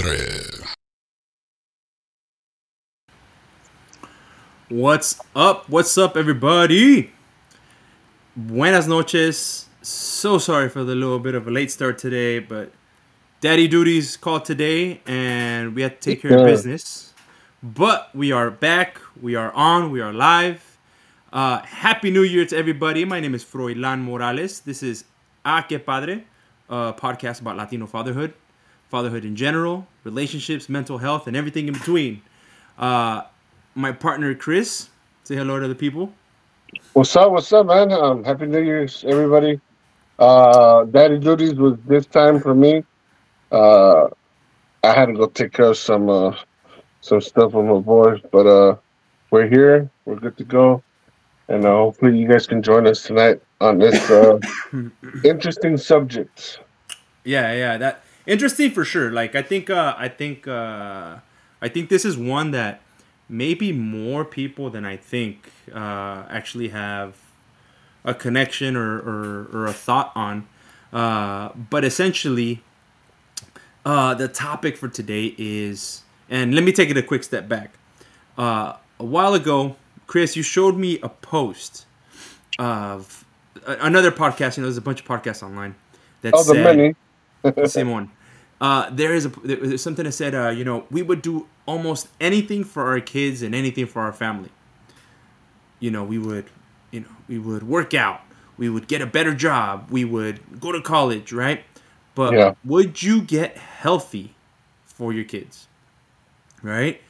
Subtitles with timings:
[0.00, 0.40] Padre.
[4.70, 5.68] What's up?
[5.68, 7.12] What's up, everybody?
[8.34, 9.66] Buenas noches.
[9.82, 12.72] So sorry for the little bit of a late start today, but
[13.42, 17.12] daddy duties called today and we had to take care of business.
[17.62, 19.00] But we are back.
[19.20, 19.90] We are on.
[19.90, 20.78] We are live.
[21.30, 23.04] Uh, Happy New Year to everybody.
[23.04, 24.60] My name is Froilan Morales.
[24.60, 25.04] This is
[25.44, 26.24] A Que Padre,
[26.70, 28.32] a podcast about Latino fatherhood,
[28.90, 32.20] fatherhood in general, relationships, mental health, and everything in between.
[32.76, 33.22] Uh,
[33.74, 34.88] my partner Chris,
[35.22, 36.12] say hello to the people.
[36.92, 37.30] What's up?
[37.30, 37.92] What's up, man?
[37.92, 39.60] Um, Happy New Year's, everybody.
[40.18, 42.84] Uh, Daddy duties was this time for me.
[43.52, 44.08] Uh,
[44.82, 46.36] I had to go take care of some uh,
[47.00, 48.76] some stuff with my boys, but uh,
[49.30, 49.88] we're here.
[50.04, 50.82] We're good to go,
[51.48, 54.38] and uh, hopefully you guys can join us tonight on this uh,
[55.24, 56.58] interesting subject.
[57.24, 59.10] Yeah, yeah, that interesting for sure.
[59.10, 61.16] Like I think, uh, I think, uh,
[61.60, 62.80] I think this is one that
[63.28, 67.16] maybe more people than I think uh, actually have
[68.04, 70.46] a connection or, or, or a thought on.
[70.92, 72.62] Uh, but essentially,
[73.84, 77.72] uh, the topic for today is, and let me take it a quick step back.
[78.38, 81.86] Uh, a while ago, Chris, you showed me a post
[82.58, 83.24] of
[83.66, 84.56] another podcast.
[84.56, 85.74] You know, there's a bunch of podcasts online
[86.22, 86.76] that Oh, the said,
[87.44, 87.66] many.
[87.68, 88.10] same one.
[88.60, 92.08] Uh, there is a there's something that said, uh, you know, we would do almost
[92.20, 94.50] anything for our kids and anything for our family.
[95.78, 96.50] You know, we would,
[96.90, 98.20] you know, we would work out,
[98.56, 101.64] we would get a better job, we would go to college, right?
[102.14, 102.54] But Yeah.
[102.64, 104.36] would you get healthy
[104.84, 105.68] for your kids,
[106.62, 107.00] right?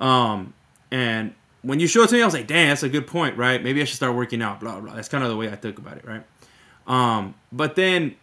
[0.00, 0.54] Um,
[0.90, 3.36] and when you showed it to me, I was like, "Damn, that's a good point,
[3.36, 3.62] right?
[3.62, 4.94] Maybe I should start working out." Blah blah.
[4.94, 6.24] That's kind of the way I think about it, right?
[6.86, 8.16] Um, but then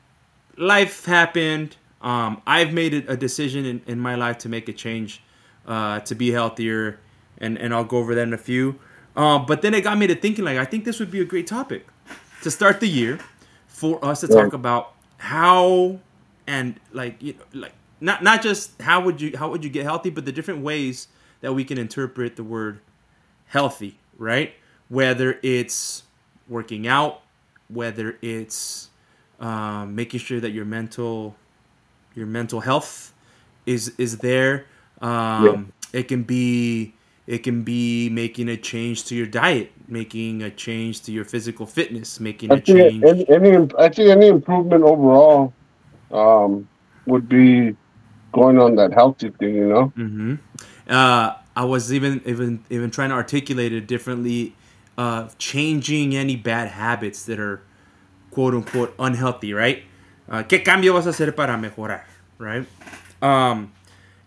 [0.58, 1.78] life happened.
[2.02, 5.22] Um, I've made a, decision in, in my life to make a change,
[5.66, 7.00] uh, to be healthier,
[7.40, 8.80] and and I'll go over that in a few.
[9.16, 11.26] Um, but then it got me to thinking like I think this would be a
[11.26, 11.88] great topic
[12.44, 13.20] to start the year
[13.68, 14.36] for us to Yeah.
[14.44, 16.00] talk about how
[16.46, 19.84] and like you know, like not not just how would you how would you get
[19.84, 21.08] healthy, but the different ways
[21.42, 22.80] that we can interpret the word
[23.48, 24.54] healthy, right?
[24.90, 26.04] Whether it's
[26.48, 27.22] working out,
[27.70, 28.90] whether it's
[29.40, 31.36] um, making sure that your mental
[32.18, 33.14] your mental health
[33.66, 34.66] is is there.
[35.02, 36.96] Um, It can be
[37.28, 41.66] it can be making a change to your diet, making a change to your physical
[41.66, 43.10] fitness, making I a change.
[43.10, 45.56] any, any I think any improvement overall
[46.12, 46.70] um,
[47.06, 47.76] would be
[48.34, 49.56] going on that healthy thing.
[49.56, 49.94] You know.
[49.96, 50.36] hmm
[50.90, 54.56] Uh, I was even even even trying to articulate it differently.
[54.98, 57.62] Uh, changing any bad habits that are
[58.32, 59.84] quote unquote unhealthy, right?
[60.30, 62.04] Uh, ¿Qué cambio vas a hacer para mejorar,
[62.38, 62.66] right?
[63.22, 63.72] Um,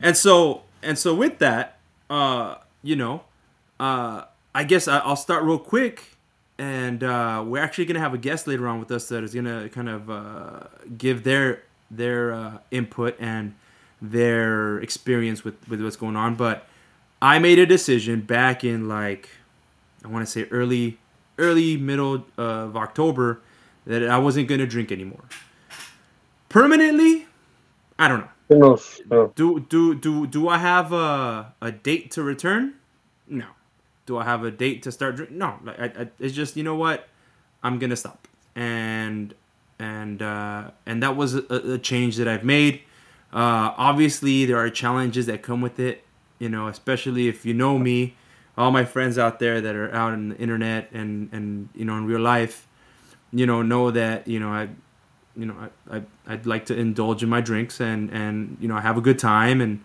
[0.01, 1.79] and so and so with that,
[2.09, 3.23] uh, you know,
[3.79, 4.25] uh,
[4.55, 6.17] I guess I, I'll start real quick,
[6.59, 9.69] and uh, we're actually gonna have a guest later on with us that is gonna
[9.69, 10.61] kind of uh,
[10.97, 13.55] give their their uh, input and
[14.01, 16.35] their experience with with what's going on.
[16.35, 16.67] But
[17.21, 19.29] I made a decision back in like
[20.03, 20.99] I want to say early
[21.39, 23.41] early middle of October
[23.87, 25.25] that I wasn't gonna drink anymore.
[26.51, 27.27] Permanently,
[27.97, 28.29] I don't know.
[28.49, 29.01] Who knows?
[29.37, 32.75] Do do do do I have a a date to return?
[33.29, 33.47] No.
[34.05, 35.39] Do I have a date to start drinking?
[35.39, 35.61] No.
[35.63, 37.09] Like I, I, it's just you know what,
[37.63, 39.33] I'm gonna stop, and
[39.79, 41.45] and uh, and that was a,
[41.75, 42.81] a change that I've made.
[43.33, 46.03] Uh, obviously, there are challenges that come with it.
[46.41, 48.17] You know, especially if you know me,
[48.59, 51.97] all my friends out there that are out on the internet and and you know
[51.97, 52.67] in real life,
[53.33, 54.71] you know know that you know I
[55.37, 55.57] you know,
[55.91, 58.97] I, I I'd like to indulge in my drinks and and you know I have
[58.97, 59.83] a good time and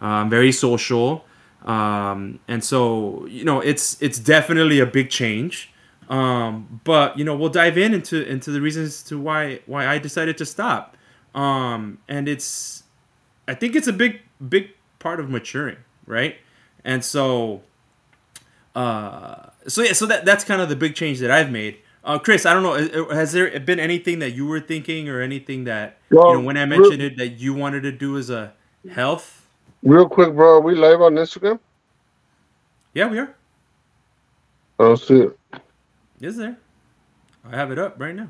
[0.00, 1.24] uh, I'm very social,
[1.64, 5.72] um, and so you know it's it's definitely a big change.
[6.08, 9.98] Um, but you know we'll dive in into into the reasons to why why I
[9.98, 10.96] decided to stop,
[11.34, 12.84] um, and it's
[13.46, 16.36] I think it's a big big part of maturing, right?
[16.84, 17.62] And so,
[18.74, 21.78] uh, so yeah, so that that's kind of the big change that I've made.
[22.04, 22.74] Uh, Chris, I don't know.
[22.74, 26.40] uh, Has there been anything that you were thinking, or anything that Well, you know
[26.44, 28.52] when I real- mentioned it that you wanted to do as a
[28.90, 29.46] health?
[29.82, 30.56] real quick, bro.
[30.56, 31.58] Are we live on Instagram?
[32.94, 33.34] Yeah, we are.
[34.80, 35.38] I don't see it.
[36.20, 36.56] Is there?
[37.44, 38.28] I have it up right now.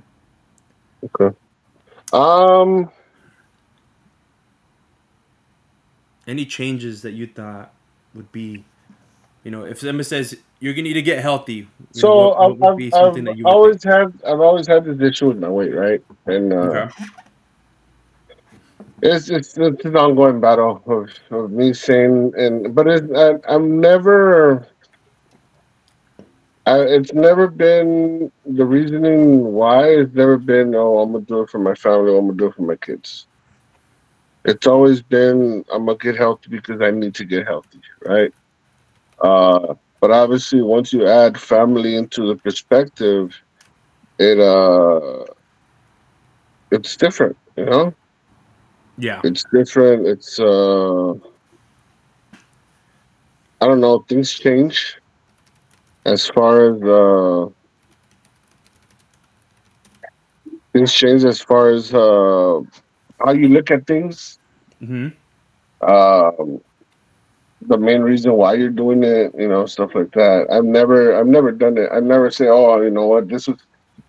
[1.05, 1.37] Okay.
[2.13, 2.91] Um.
[6.27, 7.73] Any changes that you thought
[8.15, 8.65] would be,
[9.45, 12.61] you know, if someone says you're gonna need to get healthy, you know, So what,
[12.61, 15.39] what I've, be I've, something that I've always had I've always had this issue with
[15.39, 16.03] my weight, right?
[16.27, 16.89] And uh.
[16.89, 16.89] Okay.
[19.03, 23.81] it's it's it's an ongoing battle of, of me saying and but it, I, I'm
[23.81, 24.67] never.
[26.67, 29.85] I, it's never been the reasoning why.
[29.89, 32.17] It's never been oh I'm gonna do it for my family.
[32.17, 33.27] I'm gonna do it for my kids.
[34.45, 38.35] It's always been I'm gonna get healthy because I need to get healthy, right?
[39.23, 43.35] Uh, but obviously, once you add family into the perspective,
[44.19, 45.25] it uh,
[46.71, 47.95] it's different, you know.
[48.99, 49.23] Yeah.
[49.23, 50.07] It's different.
[50.07, 51.13] It's uh,
[53.61, 54.01] I don't know.
[54.09, 54.99] Things change
[56.05, 57.51] as far as uh,
[60.73, 62.61] things change as far as uh,
[63.25, 64.39] how you look at things.
[64.81, 65.09] hmm
[65.81, 66.61] Um,
[67.63, 70.47] the main reason why you're doing it, you know, stuff like that.
[70.51, 71.89] I've never, I've never done it.
[71.93, 73.57] I never say, oh, you know what, this is,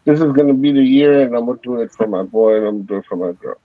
[0.06, 2.68] this is gonna be the year, and I'm gonna do it for my boy, and
[2.68, 3.58] I'm gonna do it for my girl.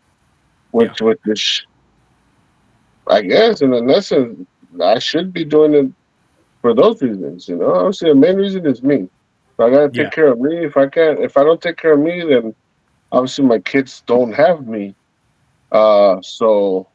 [0.70, 1.62] Which, with this,
[3.08, 4.46] I guess, in an essence,
[4.80, 5.90] I should be doing it
[6.60, 7.48] for those reasons.
[7.48, 9.08] You know, obviously, the main reason is me.
[9.56, 10.10] So I gotta take Yeah.
[10.10, 10.64] care of me.
[10.64, 12.54] If I can't, if I don't take care of me, then
[13.12, 14.94] obviously my kids don't have me.
[15.70, 16.88] Uh, so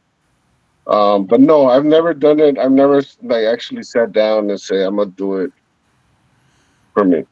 [0.89, 2.57] um, but no, I've never done it.
[2.57, 5.53] I've never like actually sat down and say I'm gonna do it
[6.93, 7.25] for me.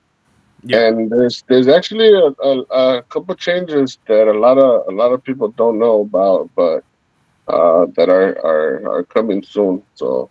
[0.63, 0.87] Yeah.
[0.87, 2.61] And there's there's actually a, a,
[2.97, 6.83] a couple changes that a lot of a lot of people don't know about, but
[7.47, 9.81] uh, that are, are are coming soon.
[9.95, 10.29] So,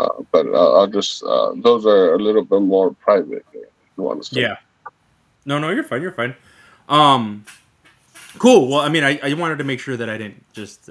[0.00, 3.46] uh, but I'll, I'll just uh, those are a little bit more private.
[3.96, 4.40] Want to say?
[4.42, 4.56] Yeah.
[5.44, 6.02] No, no, you're fine.
[6.02, 6.34] You're fine.
[6.88, 7.44] Um,
[8.38, 8.68] cool.
[8.68, 10.88] Well, I mean, I, I wanted to make sure that I didn't just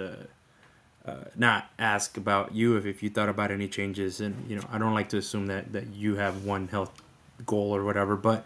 [1.07, 4.63] uh, not ask about you if, if you thought about any changes, and you know,
[4.71, 6.92] I don't like to assume that that you have one health
[7.45, 8.45] goal or whatever, but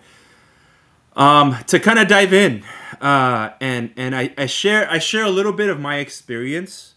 [1.16, 2.64] um, to kind of dive in,
[3.02, 6.96] uh, and and I, I share I share a little bit of my experience,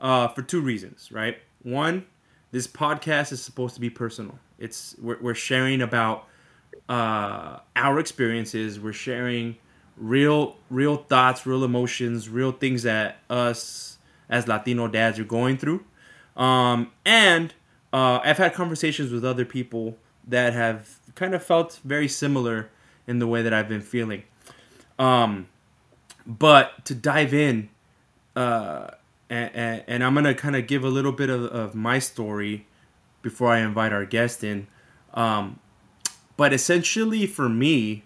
[0.00, 1.38] uh, for two reasons, right?
[1.62, 2.06] One,
[2.50, 4.38] this podcast is supposed to be personal.
[4.58, 6.26] It's we're, we're sharing about
[6.88, 8.80] uh, our experiences.
[8.80, 9.56] We're sharing
[9.96, 13.91] real, real thoughts, real emotions, real things that us
[14.28, 15.84] as Latino dads are going through.
[16.36, 17.52] Um, and
[17.92, 19.96] uh, I've had conversations with other people
[20.26, 22.70] that have kind of felt very similar
[23.06, 24.22] in the way that I've been feeling.
[24.98, 25.48] Um,
[26.26, 27.68] but to dive in,
[28.36, 28.88] uh,
[29.28, 32.66] and, and, I'm gonna kind of give a little bit of, of my story
[33.22, 34.66] before I invite our guest in.
[35.14, 35.58] Um,
[36.36, 38.04] but essentially for me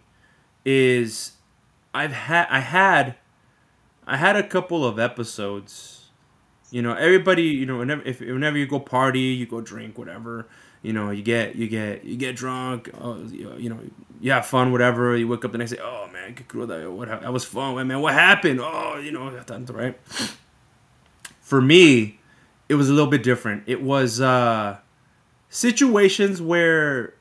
[0.65, 1.33] is
[1.95, 3.17] I've had I had
[4.07, 6.06] I had a couple of episodes.
[6.71, 10.47] You know, everybody, you know, whenever if whenever you go party, you go drink, whatever.
[10.83, 12.91] You know, you get you get you get drunk.
[13.01, 13.79] Uh, you know,
[14.21, 15.17] you have fun, whatever.
[15.17, 15.79] You wake up the next day.
[15.81, 16.35] Oh man,
[16.97, 18.01] what hap- that was fun, man.
[18.01, 18.61] What happened?
[18.61, 19.31] Oh, you know,
[19.71, 19.99] right?
[21.41, 22.19] For me,
[22.69, 23.65] it was a little bit different.
[23.67, 24.79] It was uh,
[25.49, 27.15] situations where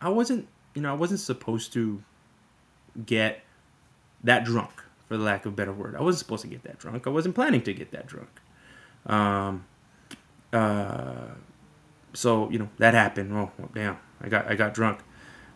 [0.00, 2.02] I wasn't, you know, I wasn't supposed to
[3.04, 3.42] get
[4.24, 5.94] that drunk, for the lack of a better word.
[5.94, 7.06] I wasn't supposed to get that drunk.
[7.06, 8.28] I wasn't planning to get that drunk.
[9.06, 9.64] Um,
[10.52, 11.28] uh,
[12.12, 13.32] so you know that happened.
[13.32, 15.00] Oh damn, I got I got drunk.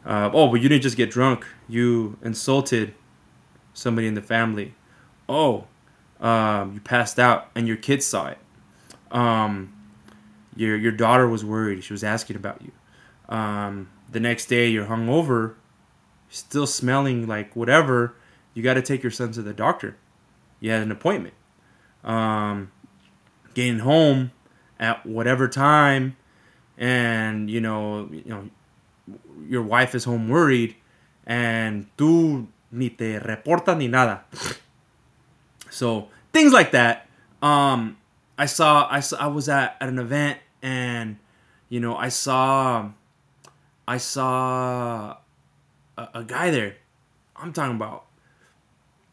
[0.04, 1.46] Uh, oh, but you didn't just get drunk.
[1.68, 2.94] You insulted
[3.74, 4.74] somebody in the family.
[5.28, 5.66] Oh,
[6.20, 8.38] um, you passed out, and your kids saw it.
[9.10, 9.74] Um,
[10.56, 11.84] your your daughter was worried.
[11.84, 12.72] She was asking about you.
[13.28, 15.54] Um, the next day, you're hungover,
[16.28, 18.14] still smelling like whatever.
[18.54, 19.96] You got to take your son to the doctor.
[20.58, 21.34] You had an appointment.
[22.02, 22.72] Um,
[23.54, 24.32] getting home
[24.78, 26.16] at whatever time,
[26.78, 28.50] and you know, you know,
[29.46, 30.76] your wife is home worried,
[31.26, 34.24] and tú ni te reporta ni nada.
[35.70, 37.08] So things like that.
[37.42, 37.96] Um,
[38.36, 41.18] I saw, I saw, I was at, at an event, and
[41.68, 42.90] you know, I saw,
[43.86, 45.16] I saw
[45.96, 46.76] a, a guy there.
[47.36, 48.06] I'm talking about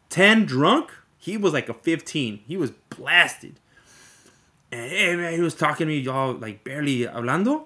[0.09, 0.91] ten drunk.
[1.17, 2.41] He was like a fifteen.
[2.47, 3.59] He was blasted.
[4.71, 7.65] And he was talking to me, y'all like barely hablando.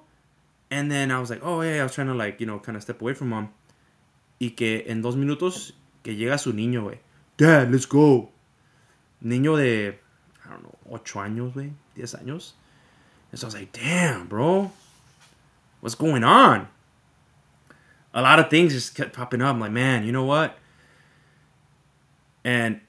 [0.69, 2.75] And then I was like, oh yeah, I was trying to like, you know, kind
[2.75, 3.49] of step away from him.
[4.39, 6.97] Y que en dos minutos que llega su niño, güey.
[7.37, 8.29] Dad, let's go.
[9.23, 9.89] Niño de,
[10.45, 12.53] I don't know, ocho años, güey, diez años.
[13.31, 14.71] And so I was like, damn, bro,
[15.79, 16.67] what's going on?
[18.13, 19.55] A lot of things just kept popping up.
[19.55, 20.57] I'm like, man, you know what?
[22.43, 22.81] And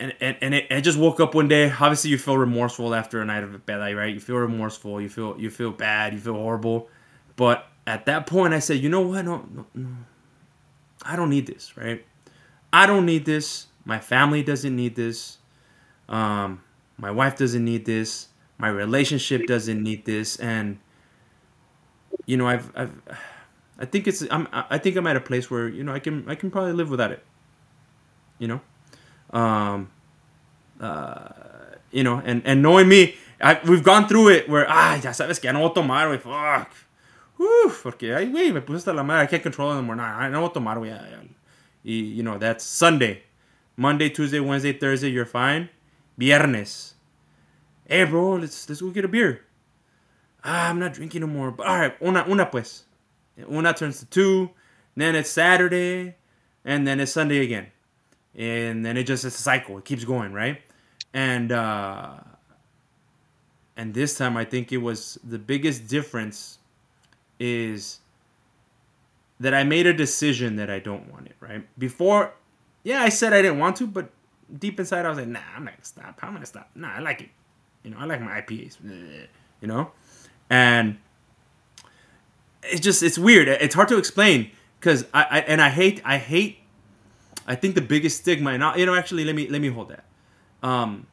[0.00, 1.70] and and, and it, I just woke up one day.
[1.70, 4.12] Obviously, you feel remorseful after a night of bed, like, right?
[4.12, 5.00] You feel remorseful.
[5.00, 6.12] You feel you feel bad.
[6.12, 6.88] You feel horrible.
[7.36, 9.24] But at that point, I said, you know what?
[9.24, 9.88] No, no, no.
[11.02, 12.04] I don't need this, right?
[12.72, 13.66] I don't need this.
[13.84, 15.38] My family doesn't need this.
[16.10, 16.62] Um,
[16.98, 18.28] my wife doesn't need this,
[18.58, 20.78] my relationship doesn't need this, and
[22.26, 23.00] you know, I've, I've,
[23.78, 26.28] I think it's, I'm, I think I'm at a place where you know I can,
[26.28, 27.24] I can probably live without it.
[28.38, 28.60] You know,
[29.32, 29.90] um,
[30.80, 31.28] uh,
[31.90, 35.40] you know, and and knowing me, I, we've gone through it where ah, ya sabes
[35.40, 36.72] que ya no voy a tomar, güey, fuck.
[37.38, 39.22] Uf, porque ay, güey, me puse hasta la madre.
[39.22, 39.96] I can't control it anymore.
[39.96, 41.28] Nah, I no voy a tomar, güey.
[41.82, 43.22] Y, you know, that's Sunday.
[43.76, 45.70] Monday, Tuesday, Wednesday, Thursday, you're fine.
[46.18, 46.92] Viernes.
[47.88, 49.40] Hey, bro, let's let's go get a beer.
[50.44, 51.50] Ah, I'm not drinking no more.
[51.50, 52.84] But, all right, una, una pues.
[53.50, 54.50] Una turns to two.
[54.96, 56.16] Then it's Saturday.
[56.64, 57.68] And then it's Sunday again.
[58.40, 59.78] And then it just, it's a cycle.
[59.78, 60.60] It keeps going, right?
[61.12, 62.14] And, uh,
[63.76, 66.58] and this time I think it was the biggest difference
[67.38, 68.00] is
[69.40, 71.66] that I made a decision that I don't want it, right?
[71.78, 72.34] Before,
[72.82, 74.10] yeah, I said I didn't want to, but
[74.58, 76.18] deep inside I was like, nah, I'm not gonna stop.
[76.22, 76.70] I'm gonna stop.
[76.74, 77.30] Nah, I like it.
[77.82, 78.78] You know, I like my IPAs.
[79.60, 79.90] You know,
[80.48, 80.98] and
[82.62, 83.48] it's just it's weird.
[83.48, 86.58] It's hard to explain because I, I and I hate I hate.
[87.46, 89.90] I think the biggest stigma, and I, you know, actually, let me let me hold
[89.90, 90.04] that.
[90.62, 91.06] Um,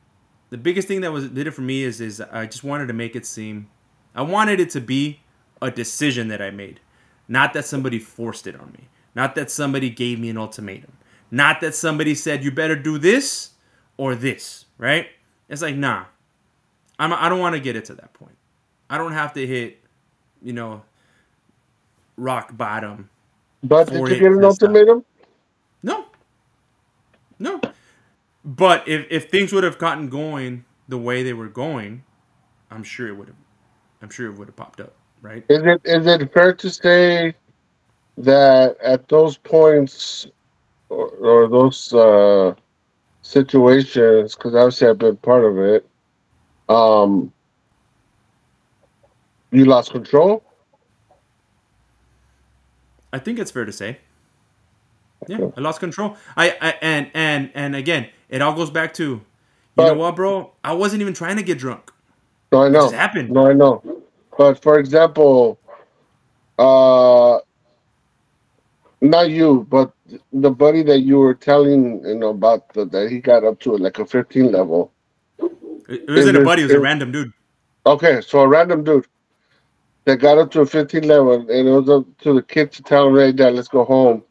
[0.49, 2.93] the biggest thing that was did it for me is is I just wanted to
[2.93, 3.69] make it seem,
[4.15, 5.21] I wanted it to be
[5.61, 6.79] a decision that I made,
[7.27, 10.93] not that somebody forced it on me, not that somebody gave me an ultimatum,
[11.31, 13.51] not that somebody said you better do this
[13.97, 15.07] or this, right?
[15.49, 16.05] It's like nah,
[16.99, 18.37] I'm I don't want to get it to that point.
[18.89, 19.79] I don't have to hit,
[20.43, 20.83] you know,
[22.17, 23.09] rock bottom.
[23.63, 25.05] But did you get an ultimatum?
[27.39, 27.61] No.
[28.43, 32.03] But if, if things would have gotten going the way they were going,
[32.71, 33.37] I'm sure it would have
[34.01, 35.43] I'm sure it would have popped up, right?
[35.49, 37.33] Is it is it fair to say
[38.17, 40.27] that at those points
[40.89, 42.53] or, or those uh,
[43.21, 45.89] situations, because obviously I've been part of it,
[46.69, 47.33] um,
[49.51, 50.43] you lost control?
[53.11, 53.99] I think it's fair to say.
[55.27, 56.17] Yeah, I lost control.
[56.35, 59.21] I, I and and and again, it all goes back to
[59.75, 60.53] you know what, bro?
[60.63, 61.91] I wasn't even trying to get drunk.
[62.51, 62.81] No, I It know.
[62.81, 63.31] just happened.
[63.31, 63.83] No, I know.
[64.37, 65.59] But for example,
[66.57, 67.39] uh,
[69.01, 69.93] not you, but
[70.33, 73.77] the buddy that you were telling, you know, about the, that he got up to
[73.77, 74.91] like a 15 level.
[75.89, 77.33] It, it wasn't a buddy, it was a random dude.
[77.85, 79.07] Okay, so a random dude
[80.05, 82.83] that got up to a 15 level, and it was up to the kid to
[82.83, 84.23] tell him, "Hey, Dad, let's go home."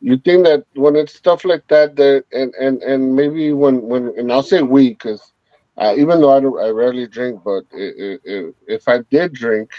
[0.00, 4.14] You think that when it's stuff like that, that and and and maybe when when
[4.16, 5.32] and I'll say we because
[5.76, 9.34] uh, even though I don't, I rarely drink, but i i i if I did
[9.34, 9.70] drink,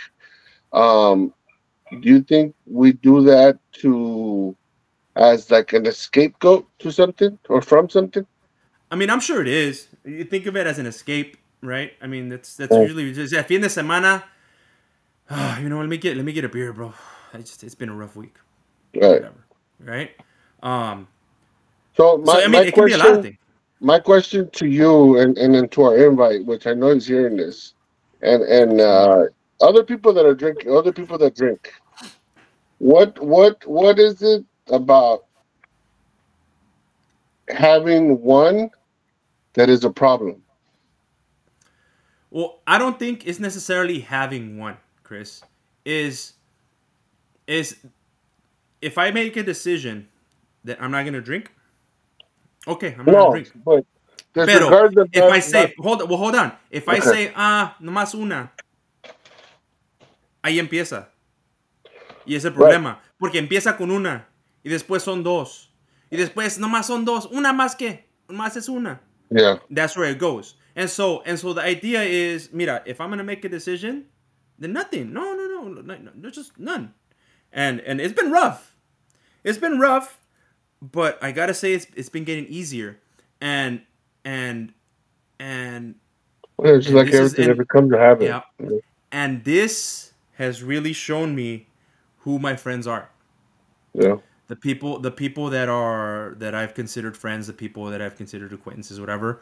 [0.74, 1.34] um,
[1.90, 4.56] do you think we do that to
[5.16, 8.26] as like an scapegoat to something or from something?
[8.90, 9.88] I mean, I'm sure it is.
[10.04, 11.94] You think of it as an escape, right?
[12.02, 14.24] I mean, that's that's usually just yeah, fin de semana.
[15.30, 16.94] ah, you know, let me get let me get a beer, bro.
[17.34, 18.36] I just it's been a rough week.
[18.96, 19.22] Right.
[19.22, 19.46] Whatever,
[19.84, 20.12] right?
[20.64, 21.08] Um,
[21.98, 23.38] So my, so I mean, my it can be a lot of question- things.
[23.80, 27.38] my question to you and, and then to our invite, which I know he's hearing
[27.38, 27.74] this,
[28.22, 29.26] and and uh,
[29.62, 31.74] other people that are drinking, other people that drink,
[32.78, 35.26] what what what is it about
[37.50, 38.70] having one
[39.54, 40.42] that is a problem?
[42.30, 45.42] Well, I don't think it's necessarily having one, Chris.
[45.84, 46.34] Is
[47.48, 47.76] is
[48.82, 50.08] if I make a decision
[50.64, 51.52] that I'm not gonna drink,
[52.68, 53.52] okay, I'm not No, gonna drink.
[53.64, 53.86] but
[54.34, 54.70] Pero
[55.12, 56.54] if I say, that- hold well, hold on.
[56.70, 58.52] If I say, ah, nomás una,
[60.44, 61.10] ahí empieza.
[62.26, 63.00] Y ese es el problema.
[63.20, 64.28] Porque empieza con una.
[64.64, 65.70] Y después son dos.
[66.12, 67.26] Y después nomás son dos.
[67.32, 68.06] Una más que.
[68.28, 69.02] Más es una.
[69.30, 70.56] yeah, That's where it goes.
[70.76, 74.06] And so, and so the idea is, mira, if I'm gonna make a decision,
[74.58, 75.12] then nothing.
[75.12, 76.94] No, no, no, no, no just none.
[77.52, 78.71] And and it's been rough.
[79.44, 80.20] It's been rough,
[80.82, 83.00] but I gotta say it's it's been getting easier.
[83.42, 83.82] And
[84.26, 84.74] and
[85.40, 85.96] and
[86.58, 88.38] Well, it's just And like this everything that becomes a habit.
[88.60, 88.80] yeah.
[89.12, 91.68] and this has really shown me
[92.20, 93.10] who my friends are.
[93.94, 94.16] yeah.
[94.48, 98.54] the people the people that are that I've considered friends, the people that I've considered
[98.54, 99.42] acquaintances, whatever.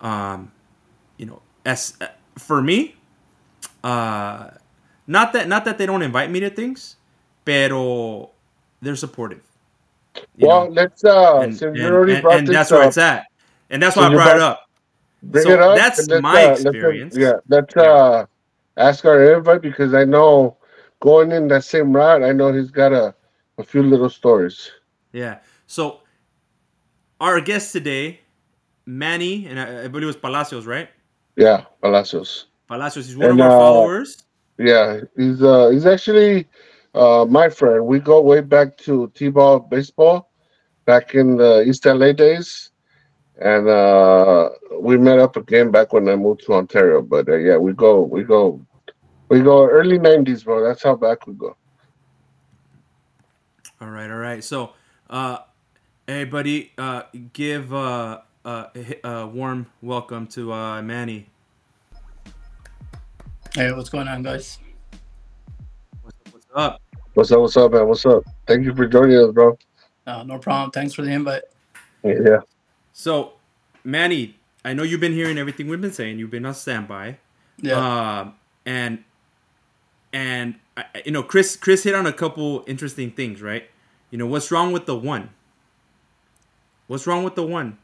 [0.00, 0.52] Um,
[1.18, 2.96] you know, as uh, for me,
[3.84, 4.50] uh,
[5.06, 6.96] not that not that they don't invite me to things,
[7.44, 8.30] pero
[8.82, 9.42] they're supportive.
[10.38, 10.70] Well, know?
[10.72, 13.26] let's uh, and, and, and- and that's up, where it's at,
[13.70, 14.68] and that's why I brought it up.
[15.22, 15.76] Bring So it up.
[15.76, 17.16] that's let's, my uh, let's, uh, experience.
[17.16, 17.82] yeah, let's Yeah.
[17.82, 18.26] uh,
[18.76, 20.56] ask our invite because I know
[21.00, 23.14] going in that same route, I know he's got a,
[23.58, 24.70] a few little stories.
[25.12, 25.38] Yeah.
[25.66, 26.00] So
[27.20, 28.20] our guest today
[28.86, 30.88] Manny, and I, I believe it was Palacios, right?
[31.36, 32.46] Yeah, Palacios.
[32.68, 34.22] Palacios, he's one And, of our uh, followers.
[34.56, 36.46] Yeah, he's uh he's actually
[36.98, 37.86] uh my friend.
[37.86, 40.30] We go way back to T-ball baseball
[40.84, 42.70] back in the East LA days.
[43.40, 44.50] And uh
[44.80, 47.00] we met up again back when I moved to Ontario.
[47.02, 48.60] But uh, yeah, we go we go
[49.28, 50.64] we go early 90s, bro.
[50.64, 51.56] That's how back we go.
[53.80, 54.42] All right, all right.
[54.42, 54.72] So,
[55.08, 55.38] uh,
[56.08, 57.02] everybody, uh,
[57.32, 61.26] give uh, uh, a a warm welcome to uh, Manny.
[63.54, 64.58] Hey, what's going on, guys?
[66.02, 66.80] What's up?
[67.18, 67.40] What's up?
[67.40, 67.88] What's up, man?
[67.88, 68.22] What's up?
[68.46, 69.58] Thank you for joining us, bro.
[70.06, 70.70] Uh, no problem.
[70.70, 71.42] Thanks for the invite.
[72.04, 72.42] Yeah.
[72.92, 73.32] So,
[73.82, 76.20] Manny, I know you've been hearing everything we've been saying.
[76.20, 77.18] You've been on standby.
[77.60, 78.20] Yeah.
[78.20, 78.34] Um,
[78.64, 79.02] and
[80.12, 83.68] and I- I- you know, Chris Chris hit on a couple interesting things, right?
[84.12, 85.30] You know, what's wrong with the one?
[86.86, 87.78] What's wrong with the one?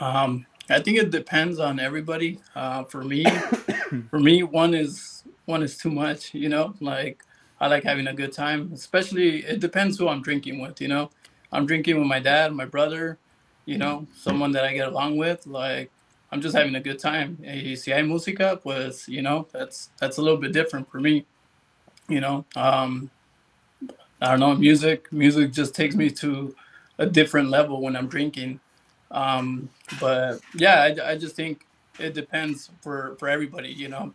[0.00, 2.40] Um, I think it depends on everybody.
[2.54, 3.24] Uh, for me,
[4.10, 6.34] for me, one is one is too much.
[6.34, 7.24] You know, like
[7.64, 8.70] I like having a good time.
[8.74, 10.82] Especially, it depends who I'm drinking with.
[10.82, 11.10] You know,
[11.50, 13.16] I'm drinking with my dad, my brother.
[13.64, 15.46] You know, someone that I get along with.
[15.46, 15.90] Like
[16.30, 17.38] I'm just having a good time.
[17.40, 21.24] Y si hay música, pues you know, that's that's a little bit different for me.
[22.06, 23.10] You know, um,
[24.20, 25.10] I don't know, music.
[25.10, 26.54] Music just takes me to
[26.98, 28.60] a different level when I'm drinking.
[29.10, 31.66] Um, but yeah, I, I just think
[31.98, 33.70] it depends for for everybody.
[33.70, 34.12] You know,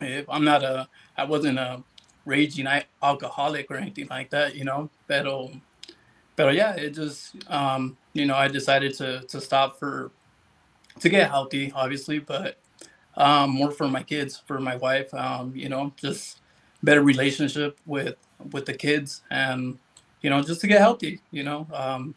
[0.00, 1.84] if I'm not a, I wasn't a
[2.24, 2.66] raging
[3.02, 4.54] alcoholic or anything like that.
[4.54, 5.50] You know, pero,
[6.36, 10.10] pero yeah, it just um, you know, I decided to to stop for
[11.00, 12.58] to get healthy, obviously, but
[13.16, 15.12] um, more for my kids, for my wife.
[15.14, 16.40] Um, you know, just
[16.82, 18.16] better relationship with
[18.52, 19.78] with the kids, and
[20.22, 21.20] you know, just to get healthy.
[21.30, 22.14] You know, um,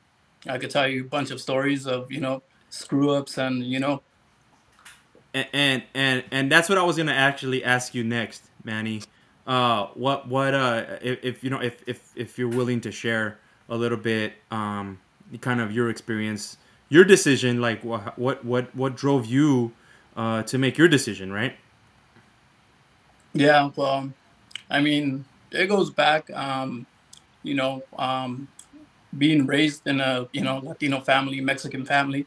[0.48, 3.80] I could tell you a bunch of stories of you know screw ups and you
[3.80, 4.02] know
[5.34, 9.04] and and and, and that's what I was gonna actually ask you next, Manny.
[9.48, 13.40] Uh, what what uh, if, if you know if, if if you're willing to share
[13.70, 15.00] a little bit, um,
[15.42, 16.58] kind of your experience,
[16.90, 19.72] your decision, like what what what drove you,
[20.18, 21.56] uh, to make your decision, right?
[23.34, 23.70] yeah.
[23.76, 24.12] Well,
[24.70, 26.30] I mean, it goes back.
[26.32, 26.86] Um,
[27.44, 28.50] you know, um,
[29.18, 32.26] being raised in a you know Latino family, Mexican family.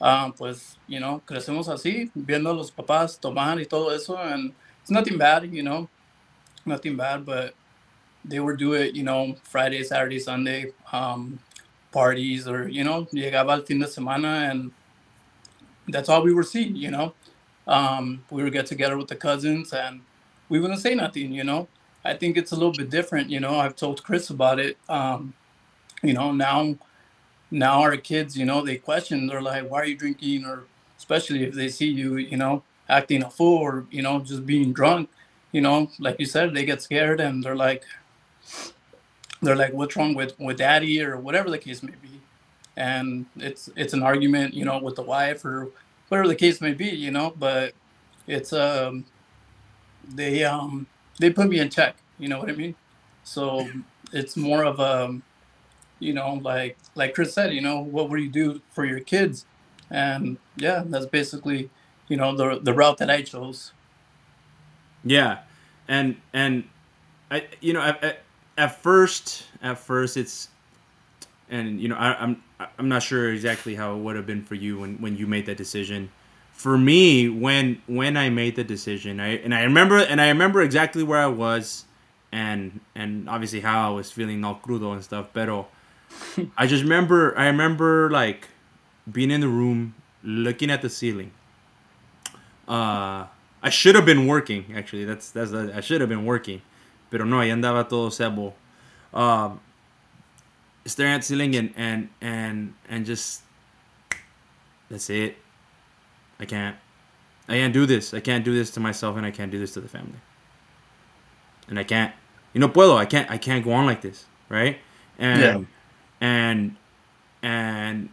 [0.00, 4.52] Um, pues, you know, crecemos así, viendo a los papás tomar y todo eso, and
[4.82, 5.88] it's nothing bad, you know,
[6.66, 7.54] nothing bad, but
[8.24, 11.38] they would do it, you know, Friday, Saturday, Sunday, um,
[11.92, 14.72] parties, or, you know, llegaba el fin de semana, and
[15.88, 17.14] that's all we were seeing, you know.
[17.66, 20.00] Um, we would get together with the cousins, and
[20.48, 21.68] we wouldn't say nothing, you know.
[22.04, 23.58] I think it's a little bit different, you know.
[23.58, 24.76] I've told Chris about it.
[24.88, 25.34] Um,
[26.02, 26.76] you know, now
[27.50, 30.44] now our kids, you know, they question, they're like, why are you drinking?
[30.44, 30.64] Or
[30.98, 34.72] especially if they see you, you know, acting a fool or, you know, just being
[34.72, 35.10] drunk,
[35.52, 37.84] you know, like you said, they get scared and they're like,
[39.42, 42.20] they're like, what's wrong with, with daddy or whatever the case may be.
[42.76, 45.68] And it's, it's an argument, you know, with the wife or
[46.08, 47.74] whatever the case may be, you know, but
[48.26, 49.04] it's, um,
[50.08, 50.86] they, um,
[51.18, 52.74] they put me in check, you know what I mean?
[53.24, 53.68] So
[54.12, 55.20] it's more of a,
[55.98, 59.46] you know, like like Chris said, you know, what would you do for your kids?
[59.90, 61.70] And yeah, that's basically,
[62.08, 63.72] you know, the the route that I chose.
[65.04, 65.38] Yeah,
[65.88, 66.64] and and
[67.30, 68.22] I you know at, at,
[68.58, 70.48] at first at first it's
[71.50, 72.42] and you know I, I'm
[72.78, 75.46] I'm not sure exactly how it would have been for you when when you made
[75.46, 76.10] that decision.
[76.52, 80.62] For me, when when I made the decision, I and I remember and I remember
[80.62, 81.84] exactly where I was,
[82.32, 85.26] and and obviously how I was feeling all crudo and stuff.
[85.34, 85.68] Pero
[86.56, 88.48] I just remember I remember like
[89.10, 91.30] being in the room looking at the ceiling.
[92.66, 93.26] Uh,
[93.66, 95.04] I should have been working actually.
[95.04, 96.62] That's that's I should have been working,
[97.10, 98.52] pero no, ahí andaba todo sebo.
[99.12, 99.58] Um,
[100.84, 103.42] staring at the ceiling and and and and just
[104.88, 105.36] that's it.
[106.38, 106.76] I can't.
[107.48, 108.14] I can't do this.
[108.14, 110.20] I can't do this to myself, and I can't do this to the family.
[111.68, 112.14] And I can't.
[112.52, 112.96] You know, puedo.
[112.96, 113.28] I can't.
[113.28, 114.78] I can't go on like this, right?
[115.18, 115.60] And Yeah.
[116.20, 116.76] and
[117.42, 118.10] and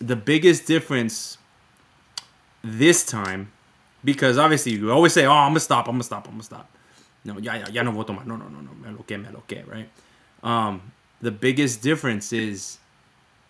[0.00, 1.36] the biggest difference
[2.62, 3.52] this time
[4.04, 5.86] because obviously you always say, "Oh, I'm gonna stop.
[5.86, 6.26] I'm gonna stop.
[6.26, 6.70] I'm gonna stop."
[7.24, 8.24] No, ya, ya, ya no voy a tomar.
[8.24, 8.70] No, no, no, no.
[8.74, 9.88] Me lo que, me lo que, right?
[10.42, 12.78] Um, the biggest difference is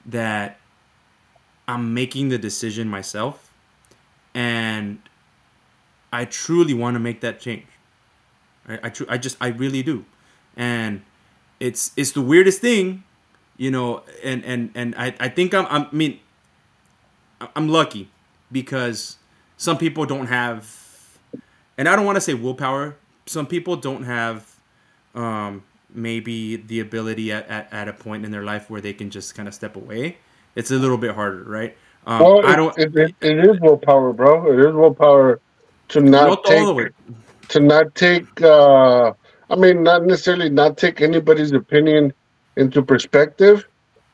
[0.07, 0.59] that
[1.69, 3.53] I'm making the decision myself,
[4.35, 4.99] and
[6.13, 7.67] I truly want to make that change.
[8.69, 10.05] I, I, tru- I just, I really do,
[10.57, 11.03] and
[11.61, 13.05] it's, it's the weirdest thing,
[13.59, 14.03] you know.
[14.25, 16.21] And and and I, I think I'm, I'm I mean,
[17.55, 18.09] I'm lucky
[18.51, 19.17] because
[19.57, 21.19] some people don't have,
[21.79, 22.97] and I don't want to say willpower.
[23.27, 24.55] Some people don't have,
[25.15, 25.65] um,
[25.95, 29.35] maybe the ability at, at, at a point in their life where they can just
[29.35, 30.19] kind of step away.
[30.55, 31.77] It's a little bit harder, right?
[32.07, 32.77] Um, Well, I don't.
[32.79, 34.53] it, it, it is willpower, bro.
[34.53, 35.41] It is willpower
[35.89, 36.89] to not take all the way.
[37.49, 38.41] to not take.
[38.43, 39.13] Uh,
[39.51, 42.13] I mean, not necessarily not take anybody's opinion
[42.57, 43.67] into perspective,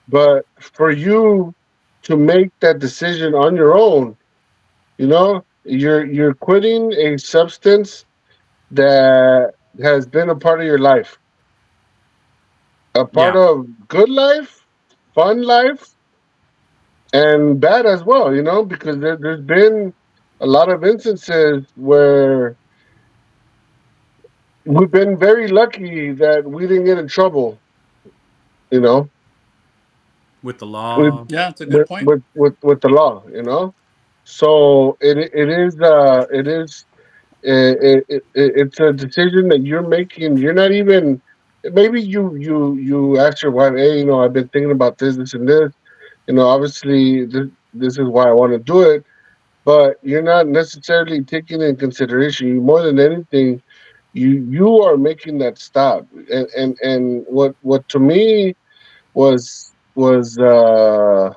[0.08, 1.54] but for you
[2.02, 4.16] to make that decision on your own,
[4.98, 8.04] you know, you're you're quitting a substance
[8.70, 9.52] that
[9.82, 11.18] has been a part of your life,
[12.94, 13.36] a part Yeah.
[13.36, 14.66] of good life,
[15.14, 15.94] fun life,
[17.12, 18.34] and bad as well.
[18.34, 19.94] You know, because there, there's been
[20.40, 22.56] a lot of instances where
[24.64, 27.60] we've been very lucky that we didn't get in trouble.
[28.70, 29.10] You know,
[30.42, 30.98] with the law.
[30.98, 32.08] With- Yeah, it's a good with, point.
[32.08, 33.24] with with with the law.
[33.32, 33.74] You know,
[34.24, 36.86] so it it is uh it is
[37.42, 40.36] it, it, it, it's a decision that you're making.
[40.36, 41.20] You're not even
[41.72, 45.16] maybe you you you ask your wife, hey, you know, I've been thinking about this,
[45.16, 45.72] this, and this.
[46.26, 49.04] You know, obviously this this is why I want to do it,
[49.64, 52.48] but you're not necessarily taking in consideration.
[52.48, 53.62] You more than anything,
[54.12, 58.54] you you are making that stop, and and and what what to me
[59.14, 61.32] was was uh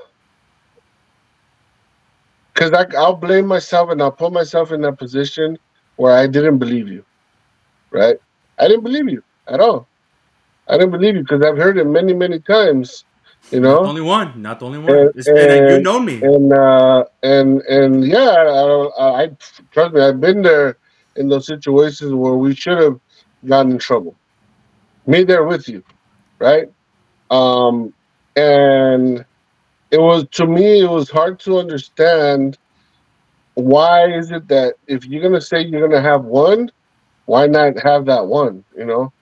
[2.56, 5.60] because I'll blame myself and I'll put myself in that position
[5.98, 7.06] where I didn't believe you,
[7.92, 8.18] right?
[8.60, 9.90] I didn't believe you at all.
[10.70, 13.06] I didn't believe you because I've heard it many many times,
[13.52, 13.86] you Not know.
[13.86, 14.42] only one.
[14.42, 14.96] Not the only one.
[14.96, 16.30] And- and, you know me.
[16.30, 18.30] And uh, and and yeah,
[19.00, 19.30] I, I
[19.72, 20.02] trust me.
[20.02, 20.80] I've been there
[21.18, 23.00] in those situations where we should have
[23.46, 24.18] gotten in trouble.
[25.08, 25.84] Me there with you,
[26.40, 26.68] right?
[27.32, 27.94] Um,
[28.36, 29.26] and
[29.92, 32.58] it was to me, it was hard to understand
[33.56, 36.70] why is it that if you're gonna say you're gonna have one,
[37.26, 38.64] why not have that one?
[38.76, 39.14] You know,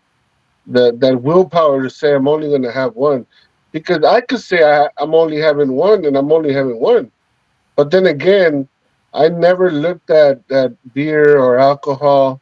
[0.67, 3.25] that that willpower to say I'm only gonna have one
[3.71, 7.11] because I could say I, I'm only having one and I'm only having one.
[7.75, 8.67] But then again,
[9.13, 12.41] I never looked at, at beer or alcohol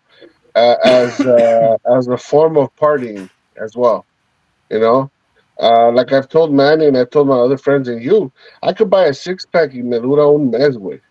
[0.56, 3.30] uh, as uh, as a form of partying
[3.62, 4.06] as well.
[4.70, 5.11] You know,
[5.62, 8.32] uh, like I've told Manny and I've told my other friends and you,
[8.64, 11.02] I could buy a six pack y me dura un mes, güey.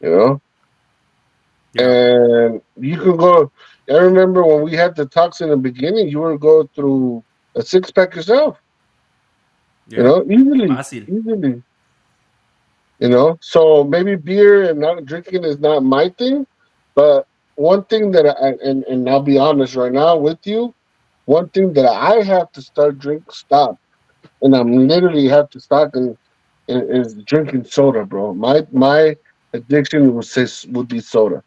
[0.00, 0.42] You know,
[1.74, 1.86] Yeah.
[1.86, 3.50] and you can go.
[3.90, 7.24] I remember when we had the talks in the beginning, you would go through
[7.56, 8.58] a six pack yourself.
[9.88, 9.98] Yeah.
[9.98, 11.08] You know, easily, Fácil.
[11.08, 11.62] easily.
[13.00, 16.46] You know, so maybe beer and not drinking is not my thing,
[16.94, 17.26] but
[17.56, 20.74] one thing that I and and I'll be honest right now with you,
[21.24, 23.76] one thing that I have to start drink stop,
[24.42, 26.16] and I'm literally have to stop and
[26.68, 28.34] is drinking soda, bro.
[28.34, 29.16] My my
[29.52, 31.42] addiction would say would be soda.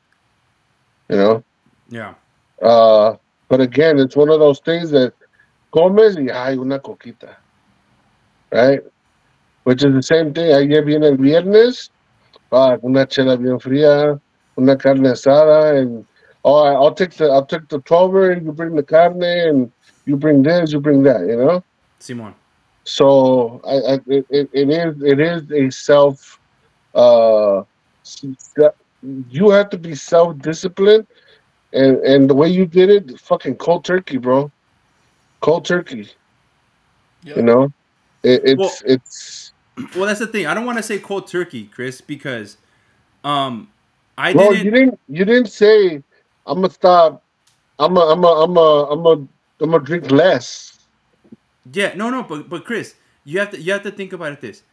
[1.10, 1.44] You know,
[1.90, 2.16] Yeah.
[2.62, 3.16] uh,
[3.50, 5.14] but again, it's one of those things that
[5.74, 7.38] comes y hay una coquita,
[8.52, 8.82] right?
[9.64, 10.52] Which is the same thing.
[10.54, 11.90] Ayer viene el viernes,
[12.52, 14.20] ah, una chela bien fría,
[14.58, 16.06] una carne asada, and
[16.46, 19.72] oh, I- I'll take the I'll take the twelver, and you bring the carne, and
[20.06, 21.64] you bring this, you bring that, you know.
[22.00, 22.34] Simon.
[22.86, 26.40] So I, I it, it, it is it is a self
[26.94, 27.62] uh
[28.06, 28.24] s-
[29.30, 31.08] you have to be self disciplined
[31.74, 34.52] and and the way you did it fucking cold turkey bro
[35.42, 36.08] cold turkey
[37.24, 37.38] Yep.
[37.38, 37.64] you know
[38.24, 39.52] it, it's Well- it's
[39.96, 40.46] Well, that's the thing.
[40.48, 42.56] I don't want to say cold turkey, Chris, because
[43.26, 43.68] um,
[44.18, 44.66] I well didn't.
[44.66, 46.02] you didn't you didn't say
[46.48, 47.24] i'm gonna stop
[47.80, 49.12] i'm a i'm a i'm a i'm a
[49.62, 50.80] i'm gonna drink less
[51.72, 54.42] Yeah, no, no, but but Chris, you have to you have to think about it
[54.42, 54.64] this,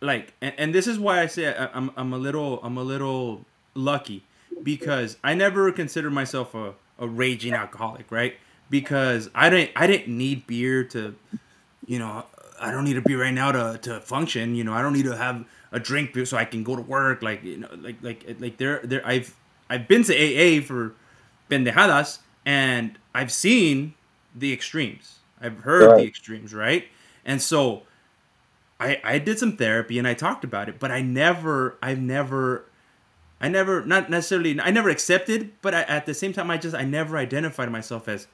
[0.00, 2.82] like, and, and this is why I say I, I'm I'm a little I'm a
[2.82, 3.42] little
[3.74, 4.24] lucky
[4.62, 8.36] because I never considered myself a, a raging alcoholic, right?
[8.70, 11.14] Because I didn't I didn't need beer to,
[11.86, 12.24] you know,
[12.60, 14.54] I don't need a beer right now to to function.
[14.56, 17.22] You know, I don't need to have a drink so I can go to work.
[17.22, 19.34] Like you know, like like like there there I've
[19.68, 20.94] I've been to AA for
[21.50, 23.94] pendejadas and I've seen
[24.34, 25.18] the extremes.
[25.40, 25.96] I've heard Right.
[25.98, 26.86] the extremes, right?
[27.24, 27.82] And so
[28.78, 32.64] I I did some therapy and I talked about it, but I never I've never
[33.40, 36.74] I never not necessarily I never accepted, but I, at the same time I just
[36.74, 38.26] I never identified myself as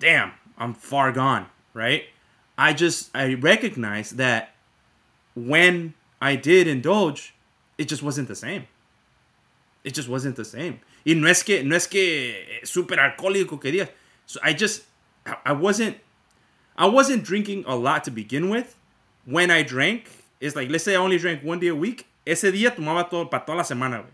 [0.00, 2.04] damn, I'm far gone, right?
[2.58, 4.54] I just I recognize that
[5.34, 7.34] when I did indulge,
[7.78, 8.66] it just wasn't the same.
[9.84, 10.80] It just wasn't the same.
[11.04, 13.90] Y no es que no es que super alcohólico que digas.
[14.26, 14.84] So I just
[15.44, 15.96] I- wasn't
[16.76, 18.74] I wasn't drinking a lot to begin with.
[19.26, 20.06] When I drank,
[20.40, 22.06] is like, let's say I only drank one day a week.
[22.26, 24.10] Ese día tomaba todo para toda la semana, güey.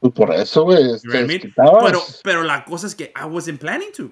[0.00, 0.78] Pues por eso, güey.
[1.14, 1.52] I mean?
[1.56, 4.10] Pero, pero la cosa es que I wasn't planning to.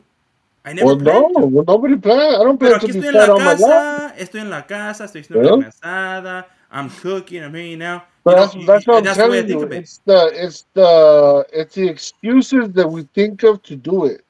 [0.65, 1.47] I never Well, planned no, to.
[1.47, 2.35] well, nobody plan.
[2.41, 5.05] I don't Pero plan to aquí be estoy en la casa, estoy en la casa,
[5.05, 8.03] estoy haciendo carne asada, I'm cooking, I'm hanging out.
[8.25, 9.63] But You know, that's, y- that's y- what I'm that's the way I telling you.
[9.67, 9.73] it.
[9.73, 14.25] It's the it's the it's the excuses that we think of to do it.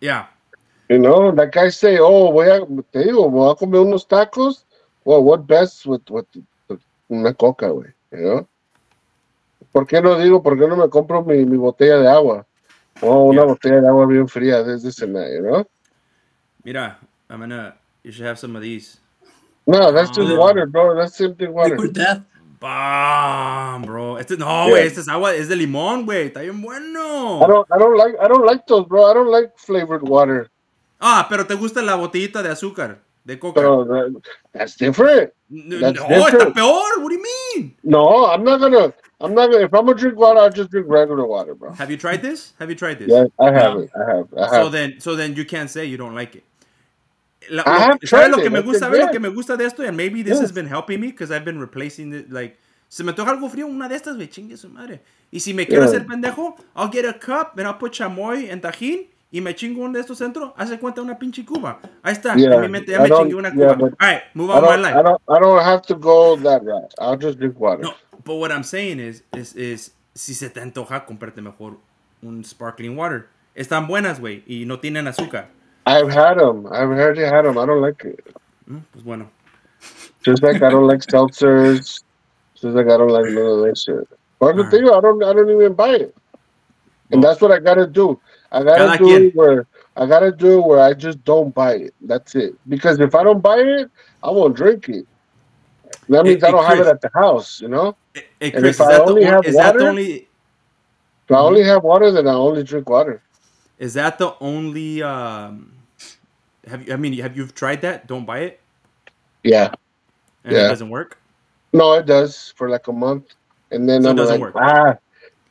[0.00, 0.26] Yeah.
[0.88, 2.60] You know, like I say, oh, voy a,
[2.92, 4.64] te digo, voy a comer unos tacos.
[5.04, 6.26] Well, what best with, with,
[6.68, 8.48] with una coca, güey, you know?
[9.72, 12.46] ¿Por qué no digo, por qué no me compro mi, mi botella de agua?
[13.02, 13.46] Oh, una Yeah.
[13.52, 15.66] botella de agua bien fría, this and that, you know?
[16.64, 16.96] Mira,
[17.28, 18.98] I'm gonna, you should have some of these.
[19.68, 20.96] No, that's just water, bro.
[20.96, 21.76] That's simply water.
[21.76, 22.22] Liquid death.
[22.60, 24.16] Bam, bro.
[24.16, 24.70] Este, no, Yeah.
[24.70, 26.26] güey, este es agua, es de limón, güey.
[26.26, 27.40] Está bien bueno.
[27.42, 29.04] I don't, I don't like, I don't like those, bro.
[29.10, 30.50] I don't like flavored water.
[31.00, 33.60] Ah, pero te gusta la botellita de azúcar, de coca.
[33.60, 35.32] So that, that's different.
[35.52, 37.00] N- that's no, está peor.
[37.00, 37.76] What do you mean?
[37.84, 38.92] No, I'm not gonna.
[39.20, 39.64] I'm not gonna.
[39.66, 41.72] If I'm gonna drink water, I'll just drink regular water, bro.
[41.74, 42.54] Have you tried this?
[42.58, 43.08] Have you tried this?
[43.08, 43.80] Yeah, I have No.
[43.82, 43.90] it.
[43.94, 44.26] I have.
[44.36, 46.42] I So then, so then you can't say you don't like it.
[47.50, 48.86] La- lo- ¿Sabes lo que me gusta?
[48.86, 49.82] ¿Sabes lo que me gusta de esto?
[49.82, 50.42] And maybe this Yeah.
[50.44, 52.30] has been helping me because I've been replacing it.
[52.30, 52.56] Like,
[52.88, 55.00] se me antoja algo frío, una de estas, güey, chingue su madre.
[55.30, 55.90] Y si me quiero Yeah.
[55.90, 59.82] hacer pendejo, I'll get a cup and I'll put chamoy and tajín y me chingo
[59.82, 60.54] uno de estos dentro.
[60.56, 61.80] Hace cuenta una pinche cuba.
[62.02, 62.34] Ahí está.
[62.34, 63.88] Yeah, En mi mente ya I me chingué una yeah, cuba.
[63.98, 64.98] All right, move on my life.
[64.98, 65.20] I don't.
[65.28, 66.94] I don't have to go that route.
[66.98, 67.82] I'll just drink water.
[67.82, 71.76] No, but what I'm saying is, is, is si se te antoja, cómprate mejor
[72.22, 73.28] un sparkling water.
[73.54, 75.48] Están buenas, güey, y no tienen azúcar.
[75.94, 76.66] I've had them.
[76.70, 77.56] I've already had them.
[77.58, 78.20] I don't like it.
[78.70, 79.26] Mm, Pues bueno.
[80.22, 82.02] Just like I don't like seltzers.
[82.54, 84.04] Just like I don't like none of that shit.
[84.38, 85.22] But the thing, I don't.
[85.24, 86.14] I don't even buy it.
[87.10, 88.20] And that's what I gotta do.
[88.52, 89.22] I gotta Cada do quien.
[89.28, 91.94] it where I gotta do it where I just don't buy it.
[92.02, 92.54] That's it.
[92.68, 93.90] Because if I don't buy it,
[94.22, 95.06] I won't drink it.
[96.08, 96.94] That means Hey, I eh, eh, don't hey, have it Chris.
[96.94, 97.60] at the house.
[97.62, 97.96] You know.
[98.14, 99.78] Hey, hey, And Chris, if is I that, the, only on- have is that the
[99.78, 100.28] water- only
[101.28, 101.68] If I only mm-hmm.
[101.70, 103.22] have water, then I only drink water.
[103.78, 105.72] is that the only um
[106.68, 108.06] have you I mean have you tried that?
[108.06, 108.60] Don't buy it
[109.42, 109.72] Yeah.
[110.44, 111.18] and it doesn't work?
[111.72, 113.34] No, it does for like a month,
[113.70, 114.62] and then So it I'm doesn't like, work.
[114.64, 114.96] ah,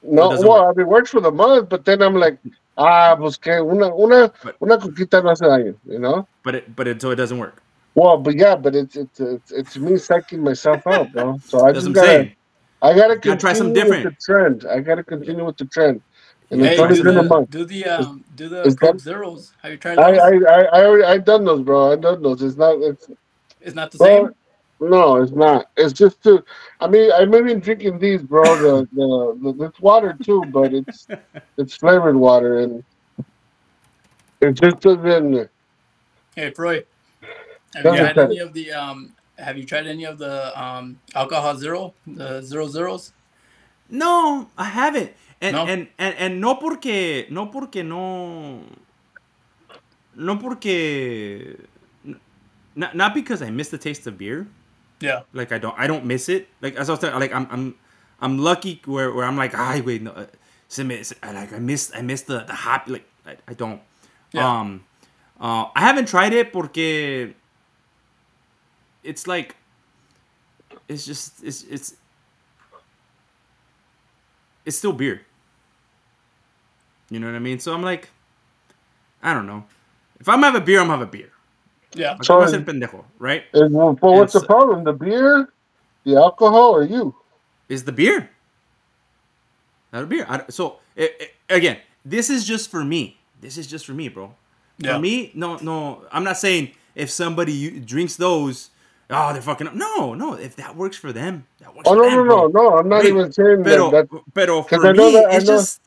[0.01, 0.29] no.
[0.41, 2.39] well, I mean, it works for the month, but then I'm like,
[2.77, 6.27] ah, pues que una una But- una coquita no hace daño, you know.
[6.43, 7.61] But it but it so it doesn't work.
[7.93, 11.37] Well, but yeah, but it's it's it's, it's me psyching myself out, bro.
[11.45, 12.35] So I That's just gotta saying.
[12.81, 14.61] I gotta gotta try continue something with the different.
[14.61, 14.65] trend.
[14.71, 16.01] I gotta continue with the trend.
[16.49, 19.51] And Hey, do the, do the um do the is Coke that- Zeros.
[19.61, 20.19] Have you tried I those?
[20.21, 21.91] I I I already I done those, bro.
[21.91, 22.41] I done those.
[22.41, 22.81] It's not.
[22.81, 23.09] It's
[23.59, 24.07] it's not the bro.
[24.07, 24.29] same.
[24.79, 25.71] No, it's not.
[25.75, 26.43] It's just to.
[26.79, 28.43] I mean, I'm even drinking these, bro.
[28.43, 31.07] The the, the it's water too, but it's
[31.57, 32.83] it's flavored water, and
[34.39, 35.49] it just doesn't.
[36.35, 36.85] Hey, Troy.
[37.75, 39.11] Have you ahead, tried any of the um?
[39.37, 43.11] Have you tried any of the um alcohol zero, the zero zeros?
[43.89, 45.11] No, I haven't.
[45.39, 45.65] And, No?
[45.67, 48.63] and, and, and no porque no porque no
[50.15, 51.57] no porque
[52.75, 54.47] not, not because I miss the taste of beer.
[54.99, 55.21] Yeah.
[55.33, 56.47] Like I don't I don't miss it.
[56.61, 57.75] Like as I was telling, like I'm I'm
[58.19, 60.25] I'm lucky where, where I'm like ay wait no
[60.69, 63.79] se me, se- like I miss I miss the the hop like I, I don't.
[64.33, 64.41] Yeah.
[64.49, 64.85] Um
[65.39, 67.35] uh I haven't tried it porque
[69.03, 69.55] it's like
[70.89, 71.93] it's just it's it's
[74.65, 75.21] it's still beer.
[77.09, 77.59] You know what I mean?
[77.59, 78.09] So I'm like
[79.23, 79.65] I don't know.
[80.19, 81.29] If I'm gonna have a beer, I'm gonna have a beer.
[81.93, 82.11] Yeah.
[82.13, 83.43] Like, So- I'm a pendejo, right?
[83.53, 84.83] Eh, and, well, but what's And the problem?
[84.83, 85.49] The beer,
[86.03, 87.15] the alcohol, or you?
[87.69, 88.29] is the beer.
[89.93, 90.25] Not a beer.
[90.27, 91.09] I, so i
[91.49, 93.17] i again, this is just for me.
[93.41, 94.33] This is just for me, bro.
[94.79, 94.95] Yeah.
[94.95, 96.05] For me, no, no.
[96.11, 98.69] I'm not saying if somebody drinks those,
[99.09, 99.73] oh, they're fucking up.
[99.75, 100.33] No, no.
[100.33, 102.63] If that works for them, that works Oh for no, them, no, no, bro.
[102.69, 102.77] no!
[102.77, 104.09] I'm not Wait, even saying Pero, that.
[104.09, 105.81] that pero 'cause for I know me, that- I it's know- just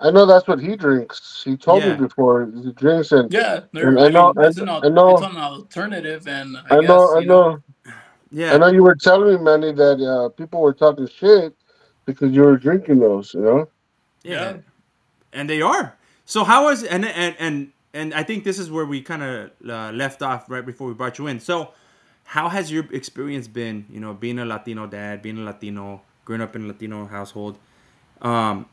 [0.00, 1.42] I know that's what he drinks.
[1.44, 1.94] He told Yeah.
[1.94, 3.60] me before he drinks, and Yeah.
[3.72, 6.56] There, I, I know- mean, it's, I- an, al- I know- it's an alternative, and
[6.56, 7.92] I, I guess know, I you know, know,
[8.30, 8.54] yeah.
[8.54, 11.54] I know you were telling me, Manny, that uh, people were talking shit
[12.06, 13.32] because you were drinking those.
[13.34, 13.68] You know?
[14.24, 14.32] Yeah.
[14.32, 14.56] Yeah.
[15.32, 15.96] And they are.
[16.26, 19.50] So how is and and and and I think this is where we kind of
[19.68, 21.38] uh, left off right before we brought you in.
[21.38, 21.70] So
[22.24, 26.40] how has your experience been, you know, being a Latino dad, being a Latino, growing
[26.42, 27.58] up in a Latino household,
[28.22, 28.66] um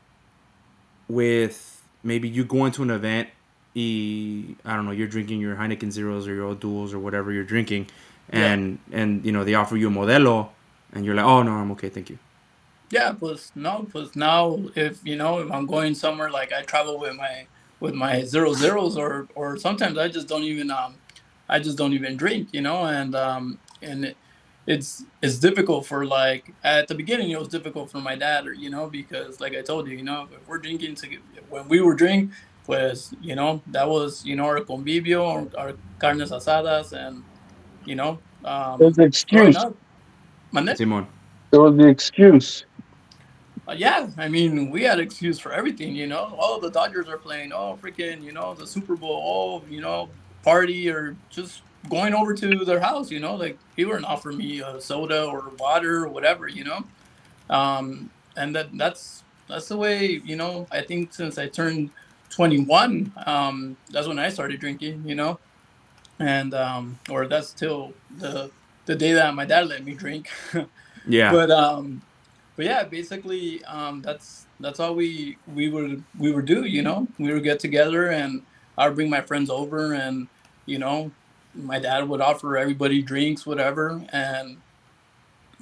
[1.08, 3.28] with maybe you going to an event
[3.74, 7.44] y, I don't know, you're drinking your Heineken Zeros or your O'Doul's or whatever you're
[7.44, 7.88] drinking
[8.30, 10.48] and and you know, they offer you a Modelo
[10.92, 12.18] and you're like, "Oh, no, I'm okay, thank you."
[12.90, 16.98] Yeah, plus no, plus now if you know if I'm going somewhere like I travel
[16.98, 17.46] with my
[17.80, 20.94] with my zero zeros or or sometimes I just don't even um
[21.48, 24.16] I just don't even drink, you know, and um and it,
[24.66, 28.52] it's it's difficult for like at the beginning it was difficult for my dad or
[28.52, 31.08] you know because like I told you you know if we're drinking to
[31.50, 32.32] when we were drinking
[32.64, 37.24] pues you know that was you know our convivio our, our carnes asadas and
[37.84, 39.56] you know um, It was the excuse.
[39.56, 41.06] growing up- Simon.
[41.52, 42.64] It was the excuse.
[43.68, 46.34] Uh, yeah, I mean, we had excuse for everything, you know.
[46.38, 47.52] Oh, the Dodgers are playing.
[47.52, 49.22] Oh, freaking, you know, the Super Bowl.
[49.24, 50.08] Oh, you know,
[50.42, 53.34] party or just going over to their house, you know.
[53.34, 56.84] Like he wouldn't offer me a soda or water or whatever, you know.
[57.50, 60.66] Um, and that that's that's the way, you know.
[60.70, 61.90] I think since I turned
[62.30, 65.38] 21, um, that's when I started drinking, you know.
[66.18, 68.50] And um, or that's till the
[68.86, 70.28] the day that my dad let me drink.
[71.04, 71.32] Yeah.
[71.32, 72.00] but um
[72.54, 77.08] but yeah basically um that's that's all we we would we would do you know
[77.18, 78.42] we would get together and
[78.78, 80.28] i would bring my friends over and
[80.66, 81.10] you know
[81.54, 84.56] my dad would offer everybody drinks whatever and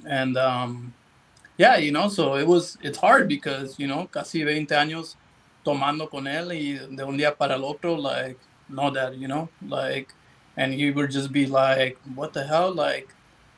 [0.05, 0.93] and um
[1.57, 5.15] yeah you know so it was it's hard because you know casi 20 años
[5.65, 9.49] tomando con él y de un día para el otro like no dad you know
[9.67, 10.13] like
[10.57, 13.13] and he would just be like what the hell like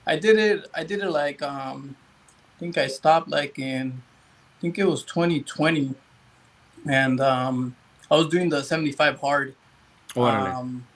[0.06, 0.68] I did it.
[0.74, 1.96] I did it like um,
[2.56, 4.02] I think I stopped like in,
[4.58, 5.94] I think it was 2020,
[6.90, 7.76] and um,
[8.12, 9.56] I was doing the 75 hard,
[10.16, 10.56] Órale.
[10.56, 10.88] um,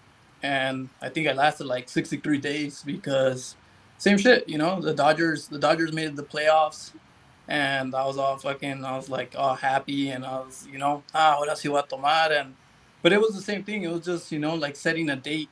[0.43, 3.55] and I think I lasted like 63 days because
[3.97, 4.47] same shit.
[4.47, 6.91] You know, the Dodgers, the Dodgers made the playoffs,
[7.47, 8.85] and I was all fucking.
[8.85, 11.83] I was like all happy, and I was you know ah ahora sí voy a
[11.83, 12.55] tomar, and
[13.01, 13.83] but it was the same thing.
[13.83, 15.49] It was just you know like setting a date.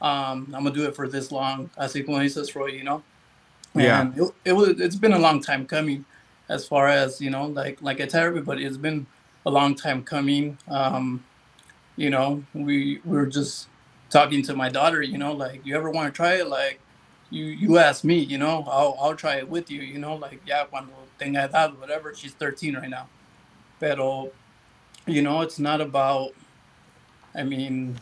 [0.00, 2.68] Um, I'm gonna do it for this long, así como dices, Roy.
[2.68, 3.02] You know.
[3.74, 4.00] Yeah.
[4.00, 4.80] And it, it was.
[4.80, 6.04] It's been a long time coming,
[6.48, 7.46] as far as you know.
[7.46, 9.06] Like like I tell everybody, it's been
[9.44, 10.58] a long time coming.
[10.68, 11.24] Um,
[11.96, 13.68] you know, we were just
[14.10, 15.02] talking to my daughter.
[15.02, 16.48] You know, like you ever want to try it?
[16.48, 16.80] Like
[17.30, 18.18] you you ask me.
[18.18, 19.82] You know, I'll I'll try it with you.
[19.82, 22.14] You know, like yeah, cuando tenga edad, whatever.
[22.14, 23.08] She's 13 right now,
[23.80, 24.30] pero
[25.06, 26.32] you know, it's not about.
[27.34, 27.96] I mean,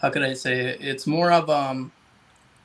[0.00, 0.80] how could I say it?
[0.80, 1.92] It's more of um,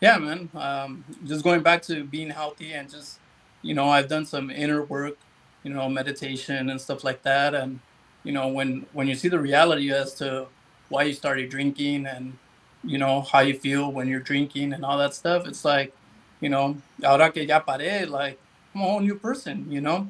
[0.02, 0.50] yeah, man.
[0.56, 3.20] Um, just going back to being healthy and just,
[3.62, 5.18] you know, I've done some inner work,
[5.64, 7.56] you know, meditation and stuff like that.
[7.56, 7.80] And
[8.24, 10.48] you know, when when you see the reality as to
[10.90, 12.38] why you started drinking and
[12.84, 15.94] you know how you feel when you're drinking and all that stuff, it's like,
[16.42, 18.40] you know, ahora que ya paré, like
[18.74, 19.66] I'm a whole new person.
[19.70, 20.10] You know,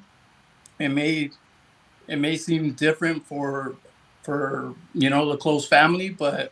[0.80, 1.30] it may
[2.08, 3.76] it may seem different for
[4.24, 6.52] for you know the close family, but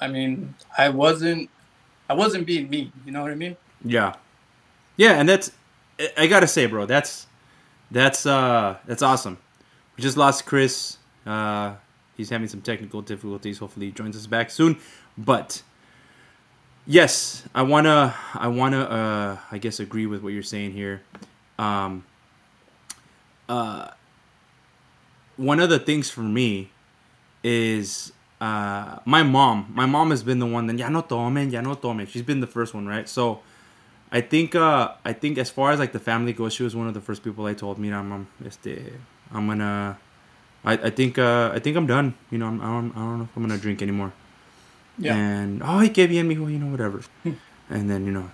[0.00, 1.50] I mean, I wasn't
[2.08, 2.92] I wasn't being me.
[3.06, 3.56] You know what I mean?
[3.84, 4.14] Yeah,
[4.96, 5.50] yeah, and that's
[6.16, 7.26] I- gotta say, bro, that's
[7.90, 9.38] that's uh that's awesome.
[9.96, 10.98] We just lost Chris.
[11.26, 11.74] Uh,
[12.16, 13.58] he's having some technical difficulties.
[13.58, 14.78] Hopefully, he joins us back soon.
[15.16, 15.62] But
[16.86, 21.02] yes, I wanna I wanna uh I guess agree with what you're saying here.
[21.58, 22.04] Um,
[23.48, 23.90] uh,
[25.36, 26.70] one of the things for me
[27.42, 29.72] is uh, my mom.
[29.74, 32.08] My mom has been the one that ya no tomen, ya no tomen.
[32.08, 33.08] She's been the first one, right?
[33.08, 33.40] So
[34.10, 36.88] I think uh, I think as far as like the family goes, she was one
[36.88, 37.78] of the first people I told.
[37.78, 38.92] Mira, mom, este,
[39.32, 39.98] I'm gonna.
[40.64, 42.14] I, I think uh, I think I'm done.
[42.30, 44.12] You know, I'm, I don't I don't know if I'm gonna drink anymore.
[44.98, 45.16] Yeah.
[45.16, 47.02] And oh, hey, que bien, mijo, you know, whatever.
[47.70, 48.30] and then you know,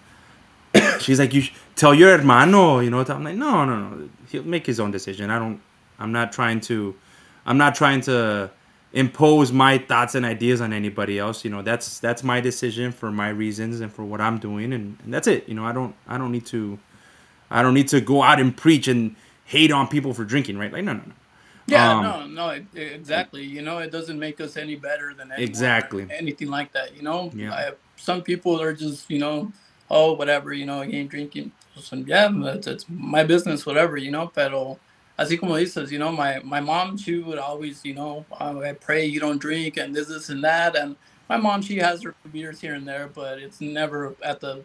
[1.01, 1.43] she's like, you
[1.75, 3.01] tell your hermano, you know.
[3.01, 4.09] I'm like, no, no, no.
[4.29, 5.31] He'll make his own decision.
[5.31, 5.61] I don't.
[5.99, 6.95] I'm not trying to.
[7.47, 8.51] I'm not trying to
[8.93, 11.45] impose my thoughts and ideas on anybody else.
[11.45, 14.99] You know, that's that's my decision for my reasons and for what I'm doing, and,
[15.05, 15.49] and that's it.
[15.49, 16.79] You know, I don't I don't need to.
[17.51, 20.73] I don't need to go out and preach and hate on people for drinking, right?
[20.73, 21.13] Like, no, no, no.
[21.71, 23.45] Yeah, Um, no, no, e- exactly.
[23.45, 26.07] You know, it doesn't make us any better than anyone Exactly.
[26.11, 26.97] anything like that.
[26.97, 27.55] You know, Yeah.
[27.55, 29.53] I, some people are just, you know,
[29.91, 31.53] oh, whatever, you know, ain't drinking.
[32.07, 34.29] Yeah, it's, it's my business, whatever, you know.
[34.29, 34.81] Pero
[35.19, 38.75] así como dices, you know, my my mom, she would always, you know, "Oh, I
[38.75, 40.77] pray you don't drink and this, this, and that.
[40.77, 40.97] And
[41.31, 44.65] my mom, she has her beers here and there, but it's never at the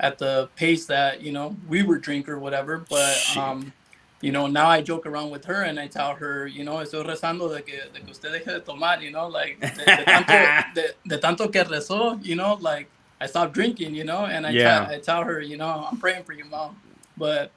[0.00, 2.78] at the pace that you know we were drink or whatever.
[2.90, 3.72] But um,
[4.20, 7.04] you know, now I joke around with her and I tell her, you know, estoy
[7.06, 10.32] rezando de que, de que usted deje de tomar, you know, like de, de tanto,
[10.74, 12.90] de, de tanto que rezó, you know, like
[13.20, 14.86] I stopped drinking, you know, and I, Yeah.
[14.86, 16.76] tell, I tell her, you know, I'm praying for you, mom,
[17.16, 17.52] but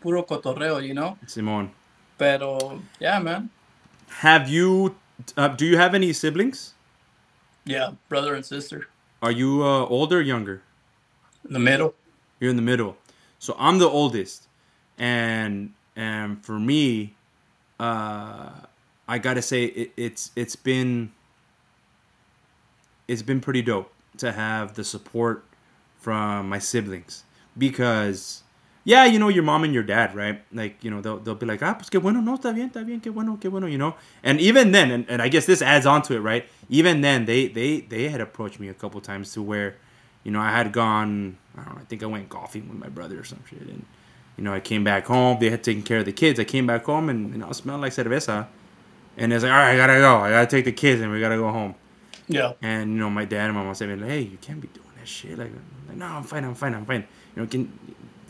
[0.00, 1.70] puro cotorreo, you know, Simon,
[2.18, 3.50] pero yeah, man,
[4.20, 4.94] have you?
[5.36, 6.74] Uh, do you have any siblings?
[7.66, 8.86] yeah, brother and sister
[9.20, 10.62] Are you uh, older or younger?
[11.46, 11.94] in the middle,
[12.40, 12.96] You're in the middle.
[13.40, 14.46] So I'm the oldest,
[14.98, 17.16] and and for me,
[17.80, 18.50] uh,
[19.08, 21.10] I gotta say it, it's it's been
[23.08, 25.44] it's been pretty dope to have the support
[25.98, 27.24] from my siblings.
[27.58, 28.44] Because
[28.84, 30.40] yeah, you know your mom and your dad, right?
[30.52, 32.86] Like you know they'll they'll be like ah pues qué bueno no está bien está
[32.86, 33.96] bien qué bueno qué bueno you know?
[34.22, 36.46] And even then and, and I guess this adds on to it right?
[36.68, 39.74] Even then they they they had approached me a couple times to where
[40.22, 42.88] you know I had gone I don't know I think I went golfing with my
[42.88, 43.84] brother or some shit and
[44.38, 46.66] you know I came back home they had taken care of the kids I came
[46.66, 48.46] back home and you know I smelled like cerveza
[49.18, 51.20] and it's like all right I gotta go I gotta take the kids and we
[51.20, 51.74] gotta go home
[52.28, 52.52] Yeah.
[52.62, 54.92] and you know, my dad and my mom said, like, "Hey, you can't be doing
[54.98, 55.50] that shit." Like,
[55.88, 57.04] like, no, I'm fine, I'm fine, I'm fine.
[57.34, 57.72] You know, can,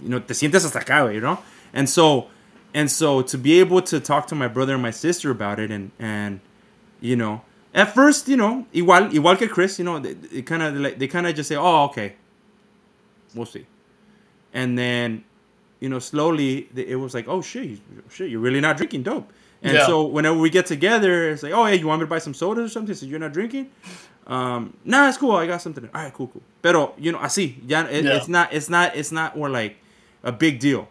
[0.01, 1.39] you know, te sientes hasta acá, you know.
[1.75, 2.29] And so,
[2.73, 5.71] and so to be able to talk to my brother and my sister about it,
[5.73, 6.39] and and
[7.01, 7.43] you know,
[7.75, 10.99] at first, you know, igual igual que Chris, you know, they, they kind of like
[11.01, 12.15] they kind of just say, "Oh, okay,
[13.35, 13.67] we'll see,"
[14.55, 15.25] and then,
[15.81, 17.79] you know, slowly it was like, "Oh shit,
[18.11, 19.31] shit, you're really not drinking dope."
[19.63, 19.87] And Yeah.
[19.87, 22.35] so whenever we get together, it's like, "Oh, hey, you want me to buy some
[22.35, 23.71] sodas or something?" So you're not drinking.
[24.27, 25.33] Um, nah, it's cool.
[25.33, 25.89] I got something.
[25.95, 26.43] All right, cool, cool.
[26.63, 28.17] Pero you know, así, ya, it, Yeah.
[28.17, 29.77] it's not, it's not, it's not more like
[30.23, 30.89] a big deal.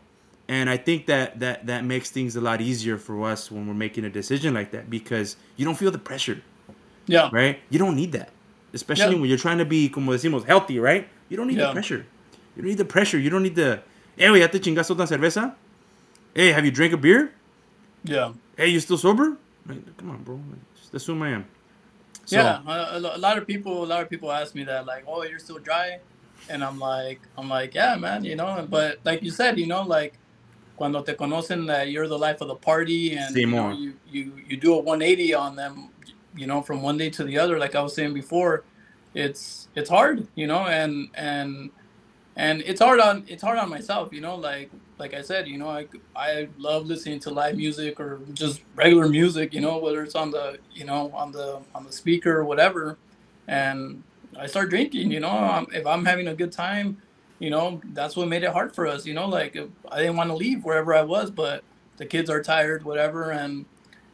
[0.50, 3.74] And I think that that that makes things a lot easier for us when we're
[3.74, 6.42] making a decision like that because you don't feel the pressure,
[7.06, 7.30] Yeah.
[7.32, 7.60] right?
[7.70, 8.30] You don't need that,
[8.74, 9.22] especially Yeah.
[9.22, 11.08] when you're trying to be, como decimos, healthy, right?
[11.30, 12.06] You don't need the pressure.
[12.56, 13.20] You don't need the pressure.
[13.20, 13.82] You don't need the,
[14.18, 15.56] hey, güey, ya te chingaste otra cerveza.
[16.34, 17.32] Hey, have you drank a beer?
[18.04, 18.34] Yeah.
[18.58, 19.38] Hey, you still sober?
[19.66, 20.40] Like, come on, bro.
[20.76, 21.46] Just assume I am.
[22.26, 25.06] So, yeah, a, a lot of people, a lot of people ask me that, like,
[25.08, 26.00] "Oh, you're still dry,"
[26.50, 28.68] and I'm like, I'm like, yeah, man, you know.
[28.70, 30.14] But like you said, you know, like,
[30.76, 34.34] cuando te conocen that you're the life of the party, and you, know, you you
[34.48, 35.90] you do a 180 on them,
[36.36, 37.58] you know, from one day to the other.
[37.58, 38.64] Like I was saying before,
[39.14, 41.72] it's it's hard, you know, and and
[42.38, 45.58] and it's hard on it's hard on myself, you know, like like I said, you
[45.58, 50.04] know, I I love listening to live music or just regular music, you know, whether
[50.04, 53.00] it's on the you know on the on the speaker or whatever,
[53.48, 54.04] and
[54.40, 57.02] I start drinking, you know, um, if I'm having a good time,
[57.40, 59.58] you know, that's what made it hard for us, you know, like
[59.92, 61.64] I didn't want to leave wherever I was, but
[61.98, 63.66] the kids are tired, whatever, and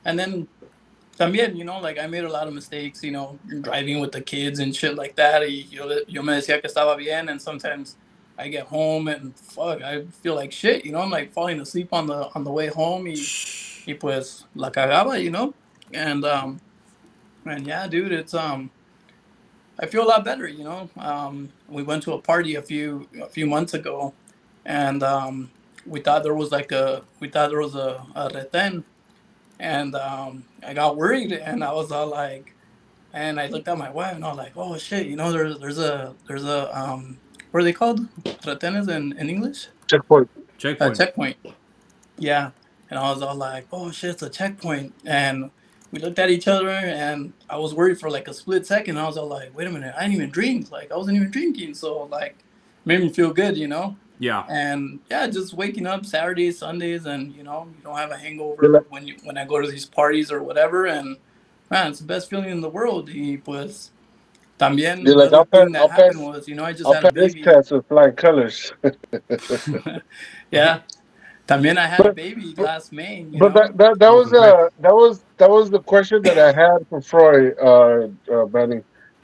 [0.05, 0.47] and then
[1.19, 4.21] también, you know, like I made a lot of mistakes, you know, driving with the
[4.21, 5.41] kids and shit like that.
[5.41, 7.97] Y yo, yo me decía que estaba bien, and sometimes
[8.37, 11.89] I get home and fuck, I feel like shit, you know, I'm like falling asleep
[11.93, 13.05] on the on the way home.
[13.05, 13.15] Y,
[13.87, 15.53] y pues la cagaba, you know,
[15.93, 16.59] and um,
[17.45, 18.71] and yeah, dude, it's um,
[19.79, 20.89] I feel a lot better, you know.
[20.97, 24.13] Um, we went to a party a few a few months ago,
[24.65, 25.51] and um,
[25.85, 28.83] we thought there was like a we thought there was a, a reten,
[29.59, 32.53] and um, I got worried, and I was all like,
[33.13, 35.59] and I looked at my wife, and I was like, oh shit, you know, there's
[35.59, 37.17] there's a there's a um,
[37.53, 38.01] what are they called?
[38.25, 39.67] Retenes in in English?
[39.87, 40.29] Checkpoint.
[40.35, 40.97] a checkpoint.
[40.97, 41.37] checkpoint.
[42.17, 42.51] Yeah.
[42.89, 44.95] And I was all like, oh shit, it's a checkpoint.
[45.05, 45.51] And
[45.91, 48.97] we looked at each other and I was worried for like a split second.
[48.97, 50.71] I was all like, wait a minute, I didn't even drink.
[50.71, 51.75] Like I wasn't even drinking.
[51.75, 52.37] So like
[52.85, 53.97] made me feel good, you know?
[54.19, 54.45] yeah.
[54.49, 58.67] And yeah, just waking up Saturdays, Sundays and you know, you don't have a hangover
[58.73, 58.79] Yeah.
[58.89, 61.17] when you when I go to these parties or whatever and
[61.69, 63.09] man, it's the best feeling in the world.
[63.09, 63.91] Y pues
[64.69, 66.71] también You're like, the I'll other thing pass- I'll happened pass- was, you know, I
[66.73, 67.43] just I'll had a pass this baby.
[67.43, 68.73] test with flying colors.
[70.51, 70.79] yeah.
[71.47, 73.21] También I had a But- baby last May.
[73.29, 73.61] You But know?
[73.61, 77.01] that, that that was uh that was that was the question that I had for
[77.01, 78.83] Freud, uh, uh Brandon.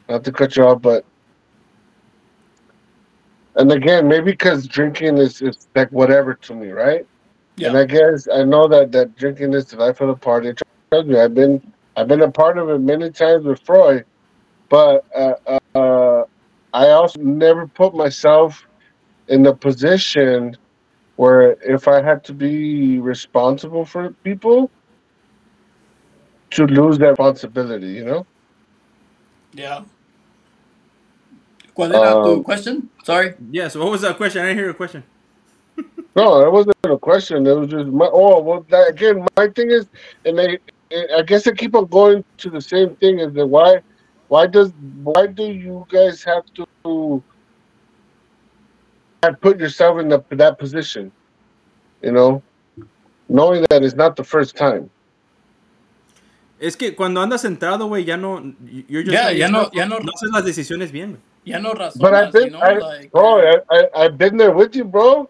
[0.10, 1.06] Not to cut you off, but
[3.56, 7.06] and again, maybe because drinking is, is like whatever to me, right?
[7.62, 7.80] And Yeah.
[7.80, 10.54] I guess I know that that drinking is the life of the party.
[10.92, 11.62] Trust me, I've been
[11.96, 14.06] I've been a part of it many times with Freud,
[14.70, 16.24] but uh, uh,
[16.74, 18.65] I also never put myself
[19.28, 20.55] in the position
[21.15, 24.72] where if I had to be responsible for people,
[26.51, 27.88] to lose that responsibility.
[27.88, 28.26] You know?
[29.53, 29.84] Yeah.
[31.76, 32.89] ¿Cuál era tu Um, question?
[33.03, 33.34] Sorry.
[33.51, 34.41] Yes, what was that question?
[34.41, 35.03] I didn't hear your question.
[36.15, 37.45] No, that wasn't a question.
[37.45, 38.09] It was just my.
[38.11, 39.88] Oh, well, that, again, my thing is,
[40.26, 40.57] and I,
[41.15, 43.20] I guess I keep on going to the same thing.
[43.20, 43.80] Is that why,
[44.30, 44.72] why does,
[45.04, 47.22] why do you guys have to
[49.24, 51.12] have put yourself in the, that position?
[52.02, 52.42] You know,
[53.28, 54.90] knowing that it's not the first time.
[56.62, 58.54] Es que cuando andas centrado, güey, ya no.
[58.88, 59.14] You're just.
[59.14, 61.20] Yeah, ya no- ya no- No haces las decisiones bien, güey.
[61.46, 64.38] Ya no razonas, But I've been, you know, I, like bro, I, I, I've been
[64.38, 65.30] there with you, bro.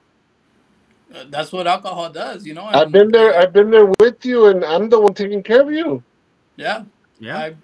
[1.13, 2.65] uh, that's what alcohol does, you know.
[2.65, 3.39] I've been there.
[3.39, 6.03] I've been there with you, and I'm the one taking care of you.
[6.57, 6.83] yeah,
[7.19, 7.37] Yeah.
[7.37, 7.55] I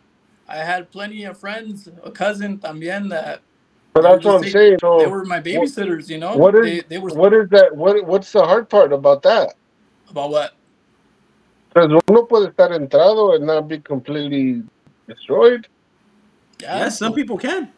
[0.48, 3.42] I had plenty of friends, a cousin también that
[3.94, 4.78] But that's what I'm just saying.
[4.82, 6.36] So they were my babysitters, you know.
[6.36, 7.76] what is they they were what is that?
[7.76, 9.56] What what's the hard part about that?
[10.10, 10.52] about what?
[11.70, 14.64] Because uno puede estar entrado and not be completely
[15.08, 15.68] destroyed.
[16.62, 17.72] Yeah, Yes, some people can.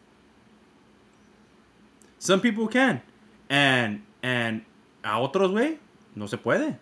[2.18, 3.00] Some people can,
[3.48, 4.62] and and
[5.04, 5.78] a otros way
[6.16, 6.76] no se puede.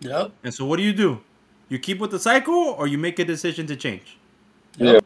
[0.00, 0.32] Yep.
[0.42, 1.20] And so what do you do?
[1.68, 4.18] You keep with the cycle, or you make a decision to change.
[4.78, 4.98] Yeah.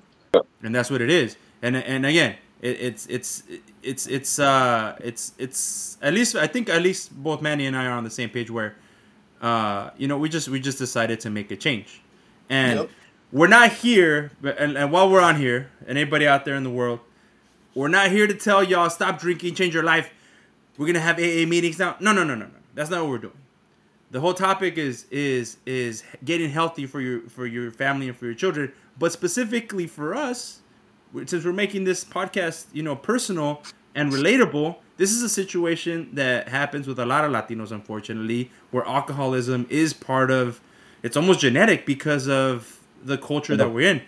[0.62, 1.37] And that's what it is.
[1.62, 3.43] And and again, it, it's it's
[3.82, 7.87] it's it's uh it's it's at least I think at least both Manny and I
[7.87, 8.74] are on the same page where,
[9.41, 12.01] uh, you know, we just we just decided to make a change,
[12.49, 12.91] and Yep.
[13.32, 14.30] we're not here.
[14.41, 17.01] but- And, and while we're on here, and anybody out there in the world,
[17.74, 20.11] we're not here to tell y'all stop drinking, change your life.
[20.78, 21.97] We're gonna have AA meetings now.
[22.01, 22.51] No, no, no, no, no.
[22.74, 23.39] That's not what we're doing.
[24.14, 28.26] The whole topic is is is getting healthy for your for your family and for
[28.26, 30.60] your children, but specifically for us,
[31.26, 34.76] since we're making this podcast, you know, personal and relatable.
[34.98, 39.92] This is a situation that happens with a lot of Latinos, unfortunately, where alcoholism is
[39.92, 40.60] part of.
[41.02, 44.02] It's almost genetic because of the culture that we're in,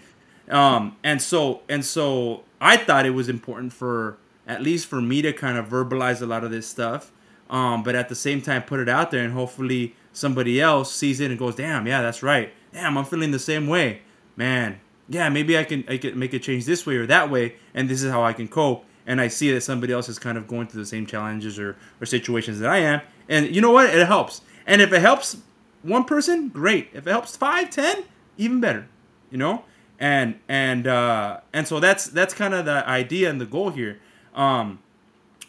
[0.54, 2.44] um, and so and so.
[2.60, 6.26] I thought it was important for at least for me to kind of verbalize a
[6.26, 7.10] lot of this stuff,
[7.50, 11.20] um, but at the same time put it out there, and hopefully somebody else sees
[11.20, 12.52] it and goes, "Damn, yeah, that's right.
[12.72, 14.02] Damn, I'm feeling the same way,
[14.36, 17.56] man." yeah, maybe I can I can make a change this way or that way,
[17.74, 18.84] and this is how I can cope.
[19.06, 21.76] And I see that somebody else is kind of going through the same challenges or,
[22.00, 23.88] or situations that I am, and you know what?
[23.94, 24.40] It helps.
[24.66, 25.36] And if it helps
[25.82, 26.88] one person, great.
[26.92, 28.04] If it helps five, ten,
[28.36, 28.88] even better.
[29.30, 29.64] You know,
[29.98, 34.00] and and uh, and so that's that's kind of the idea and the goal here.
[34.34, 34.80] Um,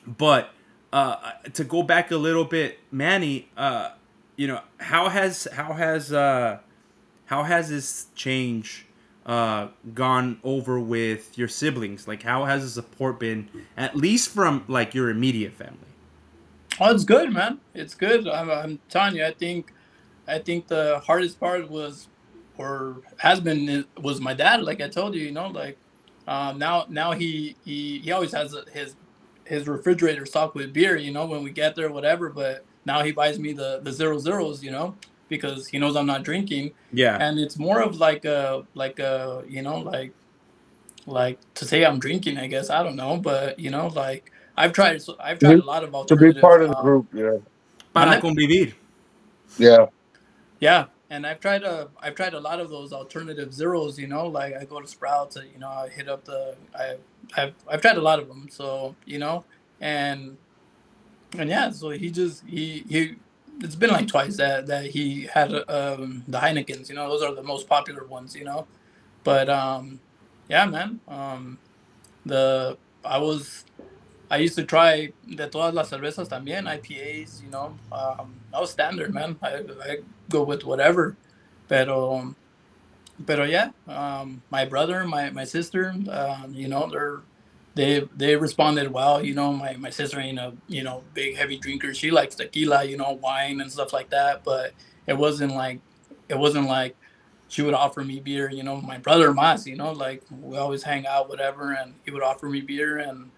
[0.06, 0.52] but
[0.94, 3.92] uh, to go back a little bit, Manny, uh,
[4.36, 6.60] you know, how has how has uh,
[7.26, 8.86] how has this change
[9.26, 12.08] uh, gone over with your siblings?
[12.08, 15.80] Like, how has the support been, at least from like your immediate family?
[16.80, 17.60] Oh, it's good, man.
[17.74, 18.28] It's good.
[18.28, 19.26] I'm, I'm telling you.
[19.26, 19.74] I think,
[20.28, 22.08] I think the hardest part was,
[22.58, 24.62] or has been, was my dad.
[24.62, 25.78] Like I told you, you know, like
[26.28, 28.96] um, now, now he he he always has his
[29.48, 30.96] his refrigerator stocked with beer.
[30.96, 32.30] You know, when we get there, whatever.
[32.30, 34.64] But now he buys me the the zero zeros.
[34.64, 34.96] You know,
[35.30, 36.72] because he knows I'm not drinking.
[36.92, 40.14] Yeah, and it's more of like a like a you know like
[41.08, 44.74] like to say I'm drinking I guess I don't know but you know like I've
[44.74, 47.38] tried so I've tried a lot of To be part of the um, group, yeah.
[47.94, 48.74] para convivir.
[49.58, 49.88] Yeah.
[50.60, 54.28] yeah and I've tried a I've tried a lot of those alternative zeros you know
[54.28, 56.96] like I go to Sprouts uh, you know I hit up the I
[57.36, 59.44] I've I've tried a lot of them so you know
[59.80, 60.38] and
[61.38, 63.16] and yeah so he just he he
[63.62, 67.34] it's been like twice that that he had um the Heinekens you know those are
[67.34, 68.68] the most popular ones you know.
[69.24, 70.00] But um
[70.50, 71.58] yeah man um
[72.26, 73.66] the I was
[74.30, 78.72] I used to try de todas las cervezas también IPAs you know um I was
[78.72, 79.38] standard man.
[79.42, 79.98] I, I
[80.30, 81.16] go with whatever.
[81.70, 82.36] Pero
[83.26, 87.22] pero yeah um my brother my my sister um you know they're
[87.76, 89.54] they they responded well you know.
[89.54, 91.94] My my sister ain't a you know big heavy drinker.
[91.94, 94.74] She likes tequila you know wine and stuff like that but
[95.08, 95.80] it wasn't like
[96.28, 96.96] it wasn't like
[97.50, 98.82] she would offer me beer you know.
[98.82, 102.50] My brother mas you know like we always hang out whatever and he would offer
[102.50, 103.32] me beer and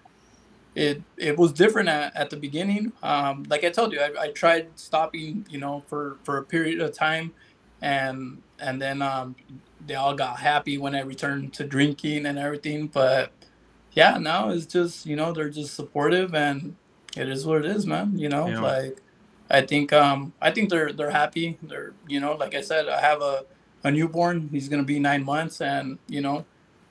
[0.80, 2.94] it it was different at, at the beginning.
[3.04, 6.80] Um like i told you I, I tried stopping you know for for a period
[6.80, 7.34] of time
[7.82, 9.36] and and then um
[9.86, 12.88] they all got happy when i returned to drinking and everything.
[12.88, 13.32] But
[13.94, 16.76] yeah now it's just you know they're just supportive and
[17.18, 18.48] it is what it is man you know?
[18.48, 18.62] Yeah.
[18.62, 19.02] like
[19.50, 21.58] i think um i think they're they're happy.
[21.62, 23.46] They're you know like i said i have a
[23.84, 24.50] a newborn.
[24.52, 26.46] He's gonna be nine months and you know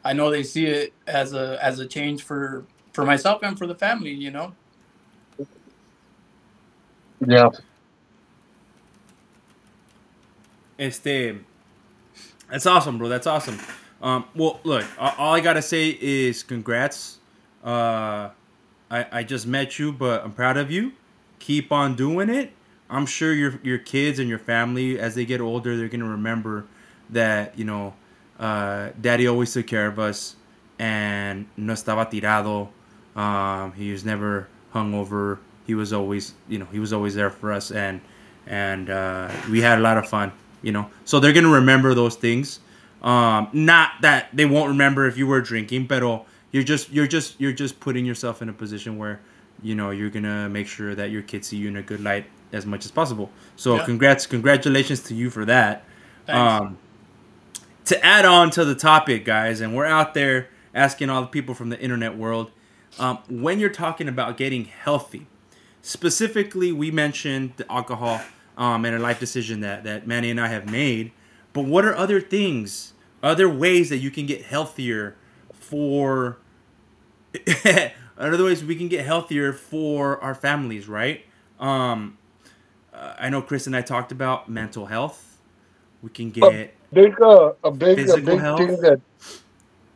[0.04, 2.66] i know they see it as a as a change for
[2.98, 4.52] for myself and for the family you know
[7.26, 7.50] Yeah.
[10.78, 11.34] Este,
[12.50, 13.08] that's awesome, bro.
[13.08, 13.58] That's awesome.
[14.02, 17.18] Um, well, look, all I gotta say is congrats.
[17.64, 18.30] Uh,
[18.90, 20.92] I I just met you, but I'm proud of you.
[21.40, 22.52] Keep on doing it.
[22.88, 26.66] I'm sure your your kids and your family, as they get older, they're gonna remember
[27.10, 27.94] that you know,
[28.38, 30.36] uh, Daddy always took care of us,
[30.78, 32.68] and no estaba tirado.
[33.18, 35.38] Um, he was never hungover.
[35.66, 38.00] He was always, you know, he was always there for us, and
[38.46, 40.88] and uh, we had a lot of fun, you know.
[41.04, 42.60] So they're gonna remember those things.
[43.02, 46.02] Um, not that they won't remember if you were drinking, but
[46.52, 49.20] you're just you're just you're just putting yourself in a position where
[49.62, 52.26] you know you're gonna make sure that your kids see you in a good light
[52.52, 53.30] as much as possible.
[53.56, 53.84] So Yeah.
[53.84, 55.84] congrats, congratulations to you for that.
[56.28, 56.78] Um,
[57.86, 61.54] to add on to the topic, guys, and we're out there asking all the people
[61.54, 62.50] from the internet world,
[62.98, 65.26] um, when you're talking about getting healthy,
[65.82, 68.20] specifically, we mentioned the alcohol
[68.56, 71.12] um, and a life decision that that Manny and I have made.
[71.52, 72.92] But what are other things,
[73.22, 75.16] other ways that you can get healthier
[75.52, 76.38] for
[78.18, 81.24] other ways we can get healthier for our families, right?
[81.60, 82.18] Um,
[82.92, 85.38] uh, I know Chris and I talked about mental health.
[86.02, 88.58] We can get a big uh, a big a big health.
[88.58, 89.00] thing that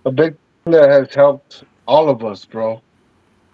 [0.04, 2.80] a big thing that has helped all of us, bro.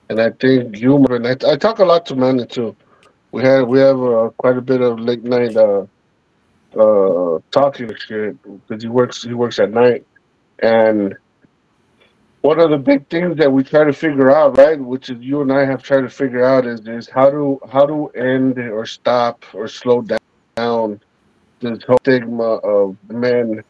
[0.09, 2.75] And I think humor and I, I talk a lot to Manny too.
[3.31, 5.87] We have we have uh, quite a bit of late night uh,
[6.79, 10.07] uh, talking shit because he works he works at night,
[10.61, 11.15] and
[12.41, 15.43] one of the big things that we try to figure out, right, which is you
[15.43, 18.87] and I have tried to figure out, is is how to how to end or
[18.87, 20.03] stop or slow
[20.57, 21.01] down
[21.61, 23.63] this whole stigma of men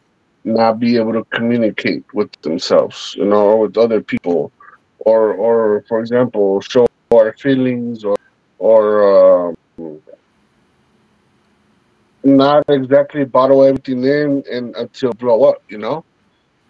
[0.43, 4.51] not be able to communicate with themselves, you know, or with other people,
[5.09, 8.15] or or for example, show our feelings or
[8.59, 8.83] or
[9.79, 10.01] um,
[12.23, 16.03] not exactly bottle everything in and until blow up, you know.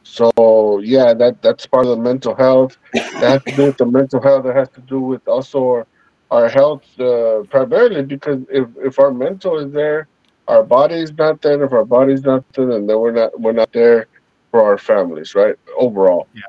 [0.03, 2.77] So yeah, that that's part of the mental health.
[3.19, 4.43] That has to do with the mental health.
[4.45, 5.87] That has to do with also our,
[6.31, 10.07] our health uh, primarily because if if our mental is there,
[10.47, 11.61] our body is not there.
[11.63, 14.07] If our body's not there, then we're not we're not there
[14.51, 15.55] for our families, right?
[15.77, 16.27] Overall.
[16.33, 16.41] Yeah.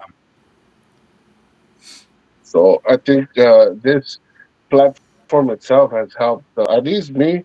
[2.50, 4.18] So I think uh, this
[4.70, 7.44] platform itself has helped uh, at least me.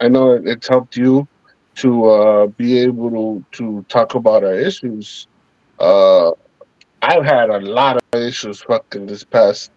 [0.00, 1.28] I know it, it's helped you
[1.76, 5.28] to uh, be able to to talk about our issues.
[5.78, 6.32] Uh,
[7.00, 9.70] I've had a lot of issues fucking this past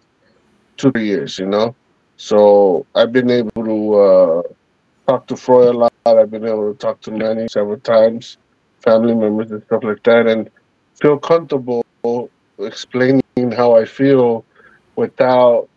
[0.76, 1.76] two years, you know.
[2.16, 4.42] So I've been able to uh,
[5.06, 5.92] talk to Freud a lot.
[6.04, 8.38] I've been able to talk to Manny several times,
[8.82, 10.50] family members and stuff like that, and
[11.00, 11.84] feel comfortable
[12.58, 13.22] explaining
[13.56, 14.44] how I feel
[14.96, 15.68] without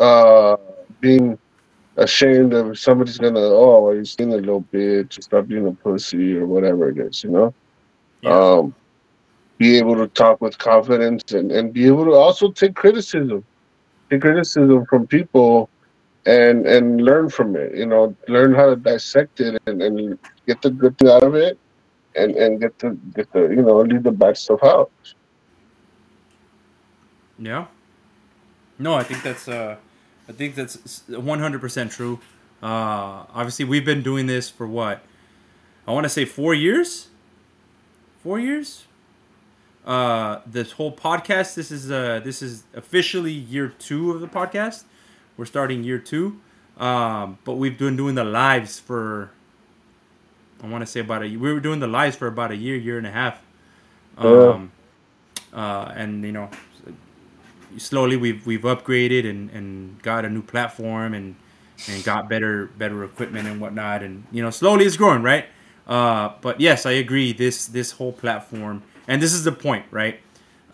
[0.00, 0.56] uh,
[1.00, 1.38] being
[1.96, 6.46] ashamed of somebody's gonna oh you're being a little bitch, stop being a pussy or
[6.46, 7.54] whatever it is, you know.
[8.20, 8.38] Yeah.
[8.38, 8.74] Um,
[9.58, 13.44] be able to talk with confidence and, and be able to also take criticism,
[14.10, 15.70] take criticism from people
[16.26, 17.74] and and learn from it.
[17.74, 21.34] You know, learn how to dissect it and, and get the good thing out of
[21.34, 21.58] it,
[22.14, 24.90] and and get the get the you know leave the bad stuff out.
[27.38, 27.66] Yeah.
[28.78, 29.76] No, I think that's uh,
[30.28, 32.20] I think that's one hundred percent true.
[32.62, 35.02] Uh, obviously, we've been doing this for what?
[35.86, 37.08] I want to say four years.
[38.22, 38.84] Four years.
[39.84, 41.54] Uh, this whole podcast.
[41.54, 44.84] This is uh, this is officially year two of the podcast.
[45.36, 46.40] We're starting year two,
[46.78, 49.30] um, but we've been doing the lives for.
[50.62, 51.36] I want to say about a.
[51.36, 53.40] We were doing the lives for about a year, year and a half.
[54.18, 54.72] Um,
[55.52, 56.50] uh, and you know,
[57.78, 61.36] slowly we've we've upgraded and, and got a new platform and
[61.88, 64.02] and got better better equipment and whatnot.
[64.02, 65.46] And you know slowly it's growing right?
[65.86, 67.32] Uh, but yes I agree.
[67.32, 70.20] This this whole platform and this is the point right?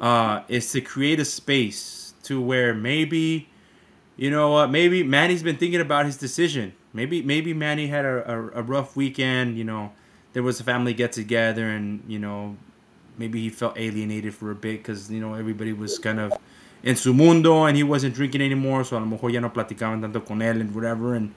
[0.00, 3.48] Uh, is to create a space to where maybe
[4.16, 6.72] you know what maybe Manny's been thinking about his decision.
[6.92, 9.92] Maybe maybe Manny had a, a, a rough weekend you know
[10.32, 12.56] there was a family get together and you know
[13.18, 16.32] maybe he felt alienated for a bit because you know everybody was kind of
[16.84, 20.00] en su mundo and he wasn't drinking anymore, so a lo mejor ya no platicaban
[20.00, 21.14] tanto con él and whatever.
[21.14, 21.32] And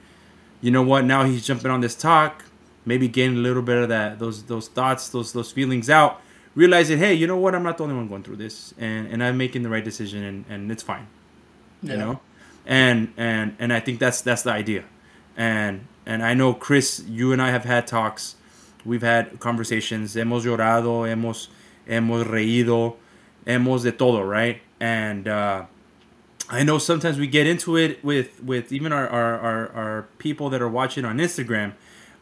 [0.60, 1.04] you know what?
[1.04, 2.44] Now he's jumping on this talk,
[2.84, 6.20] maybe getting a little bit of that those those thoughts, those those feelings out.
[6.54, 7.54] Realizing, hey, you know what?
[7.54, 10.24] I'm not the only one going through this, and and I'm making the right decision,
[10.24, 11.06] and and it's fine.
[11.82, 12.20] You know,
[12.64, 14.84] and and and I think that's that's the idea.
[15.36, 18.36] And and I know Chris, you and I have had talks.
[18.84, 20.14] We've had conversations.
[20.14, 21.48] Hemos llorado, hemos
[21.86, 22.96] hemos reído,
[23.46, 24.62] hemos de todo, right?
[24.80, 25.66] And uh,
[26.48, 30.50] I know sometimes we get into it with with even our our, our, our people
[30.50, 31.72] that are watching on Instagram,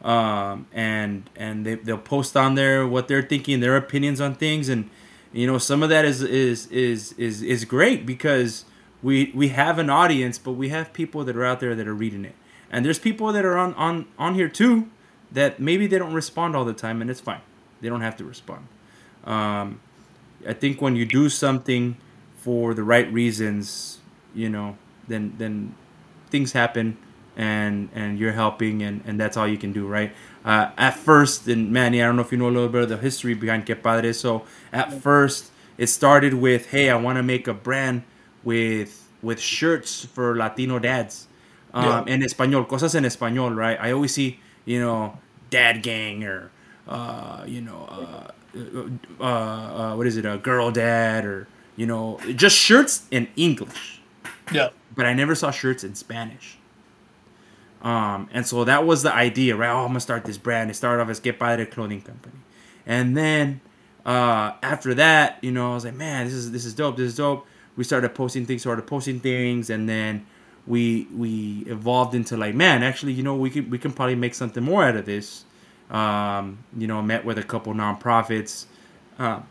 [0.03, 4.69] um, and and they they'll post on there what they're thinking, their opinions on things,
[4.69, 4.89] and
[5.31, 8.65] you know some of that is is is is is great because
[9.03, 11.93] we we have an audience, but we have people that are out there that are
[11.93, 12.35] reading it,
[12.71, 14.89] and there's people that are on on on here too
[15.31, 17.41] that maybe they don't respond all the time, and it's fine.
[17.81, 18.67] They don't have to respond.
[19.25, 19.81] Um,
[20.47, 21.97] I think when you do something
[22.45, 23.99] for the right reasons,
[24.35, 24.77] you know,
[25.09, 25.75] then then
[26.29, 26.97] things happen
[27.37, 30.13] and and you're helping and and that's all you can do, right?
[30.45, 32.89] Uh, at first, and Manny, I don't know if you know a little bit of
[32.89, 34.13] the history behind Que Padre.
[34.13, 38.03] So at first, it started with, hey, I want to make a brand
[38.43, 41.27] with with shirts for Latino dads,
[41.73, 42.13] um, Yeah.
[42.13, 43.77] en español, cosas en español, right?
[43.81, 45.17] I always see, you know,
[45.49, 46.51] dad gang or
[46.87, 48.31] uh, you know, uh,
[49.19, 53.99] uh, uh, what is it, a girl dad or you know, just shirts in English
[54.51, 54.69] Yeah.
[54.95, 56.57] but I never saw shirts in Spanish.
[57.81, 59.69] Um, and so that was the idea, right?
[59.69, 60.71] Oh, I'm gonna start this brand.
[60.71, 62.37] It started off as Que Padre Clothing Company,
[62.87, 63.61] and then
[64.05, 66.97] uh, after that, you know, I was like, man, this is this is dope.
[66.97, 67.45] This is dope.
[67.75, 70.25] we started posting things, started posting things, and then
[70.65, 74.33] we we evolved into like, man, actually, you know, we can we can probably make
[74.33, 75.43] something more out of this.
[75.91, 78.65] Um, you know, met with a couple nonprofits,
[79.19, 79.41] uh,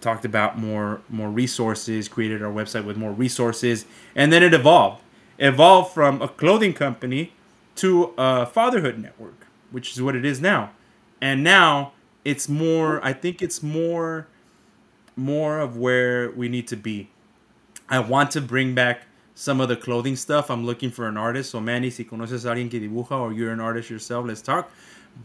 [0.00, 3.84] talked about more more resources, created our website with more resources,
[4.14, 5.02] and then it evolved.
[5.38, 7.32] Evolved from a clothing company
[7.76, 10.70] to a fatherhood network, which is what it is now.
[11.20, 11.92] And now
[12.24, 13.04] it's more.
[13.04, 14.26] I think it's more
[15.16, 17.10] more of where we need to be.
[17.88, 19.02] I want to bring back
[19.34, 20.50] some of the clothing stuff.
[20.50, 21.50] I'm looking for an artist.
[21.50, 24.70] So Manny, si conoces a alguien que dibuja or you're an artist yourself, let's talk.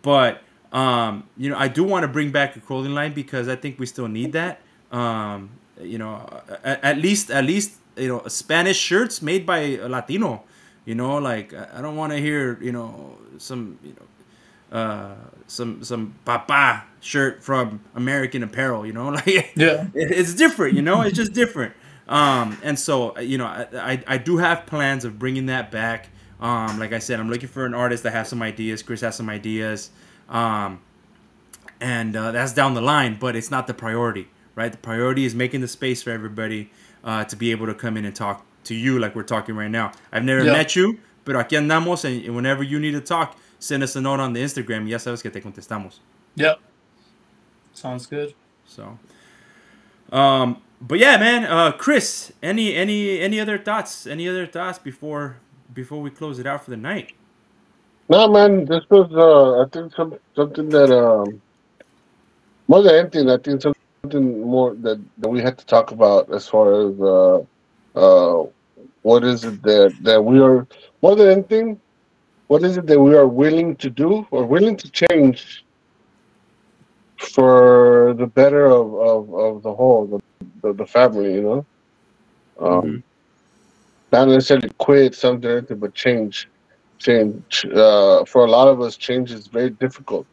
[0.02, 3.56] But um, you know, I do want to bring back a clothing line because I
[3.56, 4.62] think we still need that.
[4.96, 5.50] Um,
[5.82, 6.26] you know,
[6.64, 10.44] at, at least at least you know Spanish shirts made by a Latino.
[10.86, 15.16] You know, like I don't want to hear you know some you know uh,
[15.48, 18.86] some some papa shirt from American Apparel.
[18.86, 19.88] You know, like Yeah.
[19.94, 20.76] it, it's different.
[20.76, 21.74] You know, it's just different.
[22.08, 26.10] Um, and so you know, I, I I do have plans of bringing that back.
[26.40, 28.84] Um, like I said, I'm looking for an artist that has some ideas.
[28.84, 29.90] Chris has some ideas.
[30.30, 30.80] Um,
[31.82, 34.72] and uh, that's down the line, but it's not the priority, right?
[34.72, 36.72] The priority is making the space for everybody
[37.04, 39.70] uh, to be able to come in and talk to you like we're talking right
[39.72, 39.92] now.
[40.12, 40.54] I've never Yeah.
[40.54, 44.20] met you, pero aquí andamos, and whenever you need to talk, send us a note
[44.20, 44.88] on the Instagram.
[44.88, 46.00] Ya sabes que te contestamos.
[46.36, 46.60] Yep.
[47.74, 48.34] Sounds good.
[48.66, 48.98] So,
[50.12, 54.08] um, but yeah, man, uh, Chris, any any any other thoughts?
[54.08, 55.38] Any other thoughts before
[55.74, 57.14] before we close it out for the night?
[58.10, 61.42] No, man, this was uh, I think some something that um,
[62.68, 63.75] more than anything, I think something
[64.14, 67.40] more that, that we had to talk about as far as uh,
[67.96, 68.46] uh,
[69.02, 70.68] what is it that that we are
[71.02, 71.80] more than anything,
[72.48, 75.64] what is it that we are willing to do or willing to change
[77.18, 80.20] for the better of, of, of the whole the,
[80.62, 81.66] the, the family, you know.
[82.60, 83.04] Um, Mhm.
[84.12, 86.48] Not necessarily quit something, but change
[86.98, 90.26] change uh, for a lot of us change is very difficult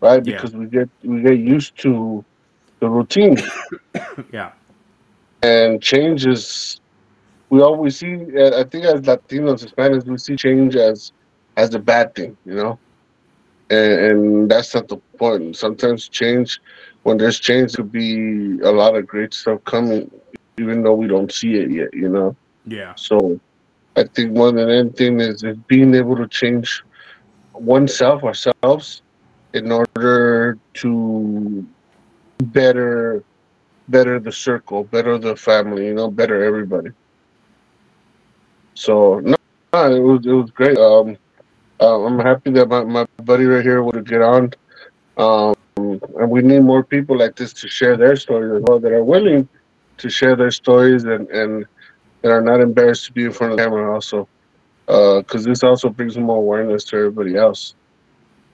[0.00, 0.32] right Yeah.
[0.32, 2.24] because we get we get used to
[2.80, 3.38] the routine.
[4.32, 4.52] Yeah,
[5.42, 6.80] and change is
[7.50, 11.12] we always see uh, i think as latinos hispanics we see change as
[11.56, 12.78] as a bad thing you know?
[13.70, 15.56] And, and that's not the point.
[15.56, 16.60] Sometimes change
[17.04, 20.10] when there's change could be a lot of great stuff coming
[20.58, 22.36] even though we don't see it yet you know?
[22.66, 23.40] Yeah, So
[23.96, 26.82] I think more than anything is, is being able to change
[27.54, 29.02] oneself, ourselves,
[29.54, 31.66] in order to
[32.40, 33.24] better
[33.88, 36.90] better the circle, better the family, you know, better everybody.
[38.74, 39.36] So no,
[39.72, 40.78] no, it was it was great.
[40.78, 41.16] Um,
[41.80, 44.50] uh, I'm happy that my, my buddy right here would get on.
[45.16, 48.92] Um, and we need more people like this to share their stories as well that
[48.92, 49.48] are willing
[49.98, 51.66] to share their stories and and
[52.22, 54.28] that are not embarrassed to be in front of the camera also
[54.86, 57.74] because this also brings more awareness to everybody else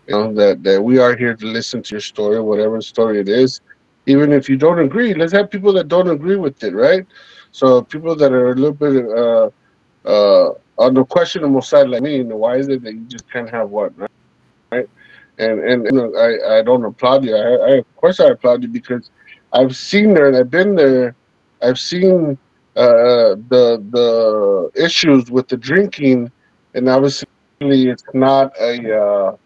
[0.07, 3.29] you know that that we are here to listen to your story whatever story it
[3.29, 3.61] is
[4.07, 7.07] even if you don't agree let's have people that don't agree with it right?
[7.53, 9.51] So people that are a little bit uh
[10.09, 13.29] uh on the questionable side like me you know why is it that you just
[13.31, 13.95] can't have one
[14.71, 14.89] right,
[15.39, 17.35] and and you i i don't applaud you.
[17.37, 19.11] I, I of course i applaud you because
[19.53, 21.15] i've seen there and i've been there.
[21.63, 22.39] I've seen
[22.77, 26.31] uh, the the issues with the drinking,
[26.75, 27.27] and obviously
[27.61, 29.37] it's not a uh,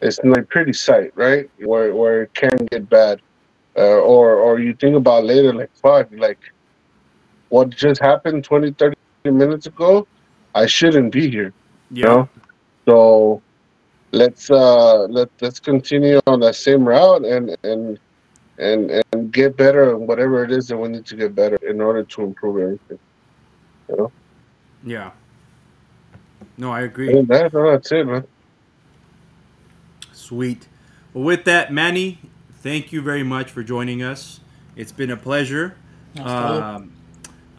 [0.00, 1.48] it's not a pretty sight, right?
[1.58, 3.20] Where where it can get bad,
[3.76, 6.38] uh, or or you think about later, like fuck, like
[7.48, 10.06] what just happened 20, 30 minutes ago,
[10.54, 11.52] I shouldn't be here,
[11.90, 12.28] you know.
[12.86, 13.42] So
[14.12, 17.98] let's uh let let's continue on that same route and and
[18.58, 21.80] and and get better on whatever it is that we need to get better in
[21.80, 22.98] order to improve everything.
[23.88, 24.12] you know
[24.84, 25.12] yeah.
[26.58, 27.16] No, I agree.
[27.16, 28.26] And that, no, that's it, man.
[30.12, 30.68] Sweet.
[31.12, 32.18] Well, with that, Manny,
[32.64, 34.40] thank you very much for joining us.
[34.74, 35.76] It's been a pleasure.
[36.18, 36.92] Um,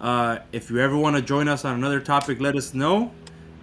[0.01, 3.11] uh, if you ever want to join us on another topic, let us know.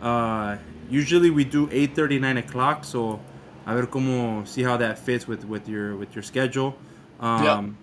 [0.01, 0.57] Uh,
[0.89, 2.85] usually we do 8:30, 9 o'clock.
[2.85, 3.19] So,
[3.67, 6.77] a ver cómo see how that fits with with your with your schedule.
[7.19, 7.77] Um,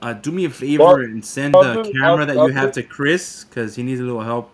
[0.00, 3.44] uh, do me a favor Well, and send the camera that you have to Chris
[3.44, 4.50] because he needs a little help.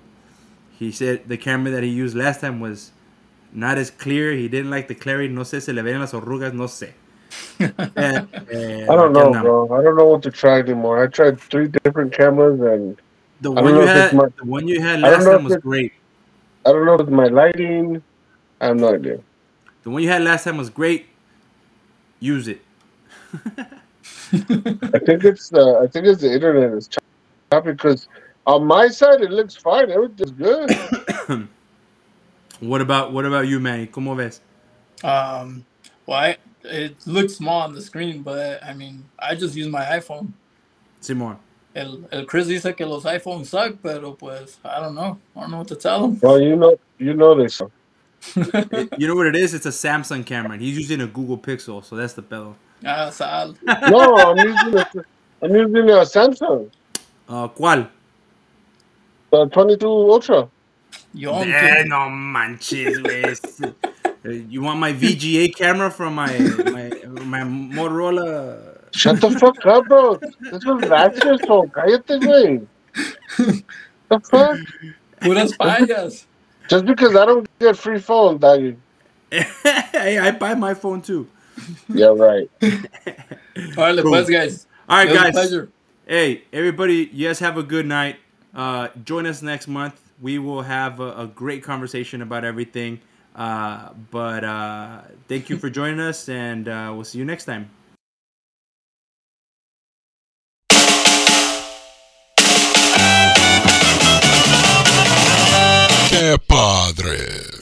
[0.78, 2.92] He said the camera that he used last time was
[3.52, 4.32] not as clear.
[4.32, 5.28] He didn't like the clarity.
[5.28, 6.54] No sé, se le ven las arrugas.
[6.54, 6.92] No sé.
[7.60, 7.66] Eh,
[7.96, 9.42] eh, I don't know, andamos.
[9.42, 9.78] bro.
[9.78, 11.02] I don't know what to try anymore.
[11.02, 12.96] I tried three different cameras, and
[13.40, 15.52] The one you know if it's had, my- the one you had last time was
[15.54, 15.92] it's- great.
[16.66, 18.02] I don't know if it's my lighting.
[18.60, 19.18] I have no idea.
[19.82, 21.06] The one you had last time was great.
[22.20, 22.60] Use it.
[24.32, 28.08] I think it's uh, I think it's the internet is choppy because
[28.46, 29.90] on my side, it looks fine.
[29.90, 30.70] Everything's good.
[32.60, 33.86] What about what about you, Manny?
[33.86, 34.40] ¿Cómo ves?
[35.04, 35.64] Um,
[36.06, 39.84] well, I, it looks small on the screen, but I mean, I just use my
[39.84, 40.32] iPhone.
[41.02, 41.36] Simón.
[41.74, 45.18] El, el Chris dice que los iPhones suck, pero pues I don't know.
[45.36, 46.18] I don't know what to tell him.
[46.20, 47.60] well, you know, you know this.
[48.98, 49.54] You know what it is?
[49.54, 50.52] It's a Samsung camera.
[50.54, 52.54] and He's using a Google Pixel, so that's the pedo.
[52.84, 53.54] ah, sal.
[53.88, 54.86] No, I'm using a,
[55.42, 56.70] I'm using a Samsung,
[57.28, 57.88] Uh, ¿Cuál?
[59.30, 60.48] the 22 Ultra.
[61.14, 61.88] Yo, I'm Eh, kidding.
[61.90, 63.74] no manches, güey.
[64.28, 66.90] Uh, You want my VGA camera from my my,
[67.24, 68.78] my Motorola?
[68.94, 70.16] Shut the fuck up, bro.
[70.16, 71.68] This was last year's phone.
[71.68, 72.66] Cállate, güey.
[74.08, 74.58] The fuck?
[75.20, 76.24] puras fallas.
[76.68, 78.76] Just because I don't get free phone, dog.
[79.30, 81.28] hey, I buy my phone too.
[81.88, 82.48] Yeah, right.
[83.76, 84.12] Alright, Cool.
[84.12, 84.66] pues, guys.
[84.88, 85.32] All right, It was a guys.
[85.32, 85.68] pleasure.
[86.06, 88.16] Hey, everybody, you guys have a good night.
[88.54, 90.00] Uh, join us next month.
[90.20, 93.00] We will have a, a great conversation about everything.
[93.38, 97.70] Uh, but uh, thank you for joining us, and uh, we'll see you next time.
[106.10, 107.57] ¡Qué padre!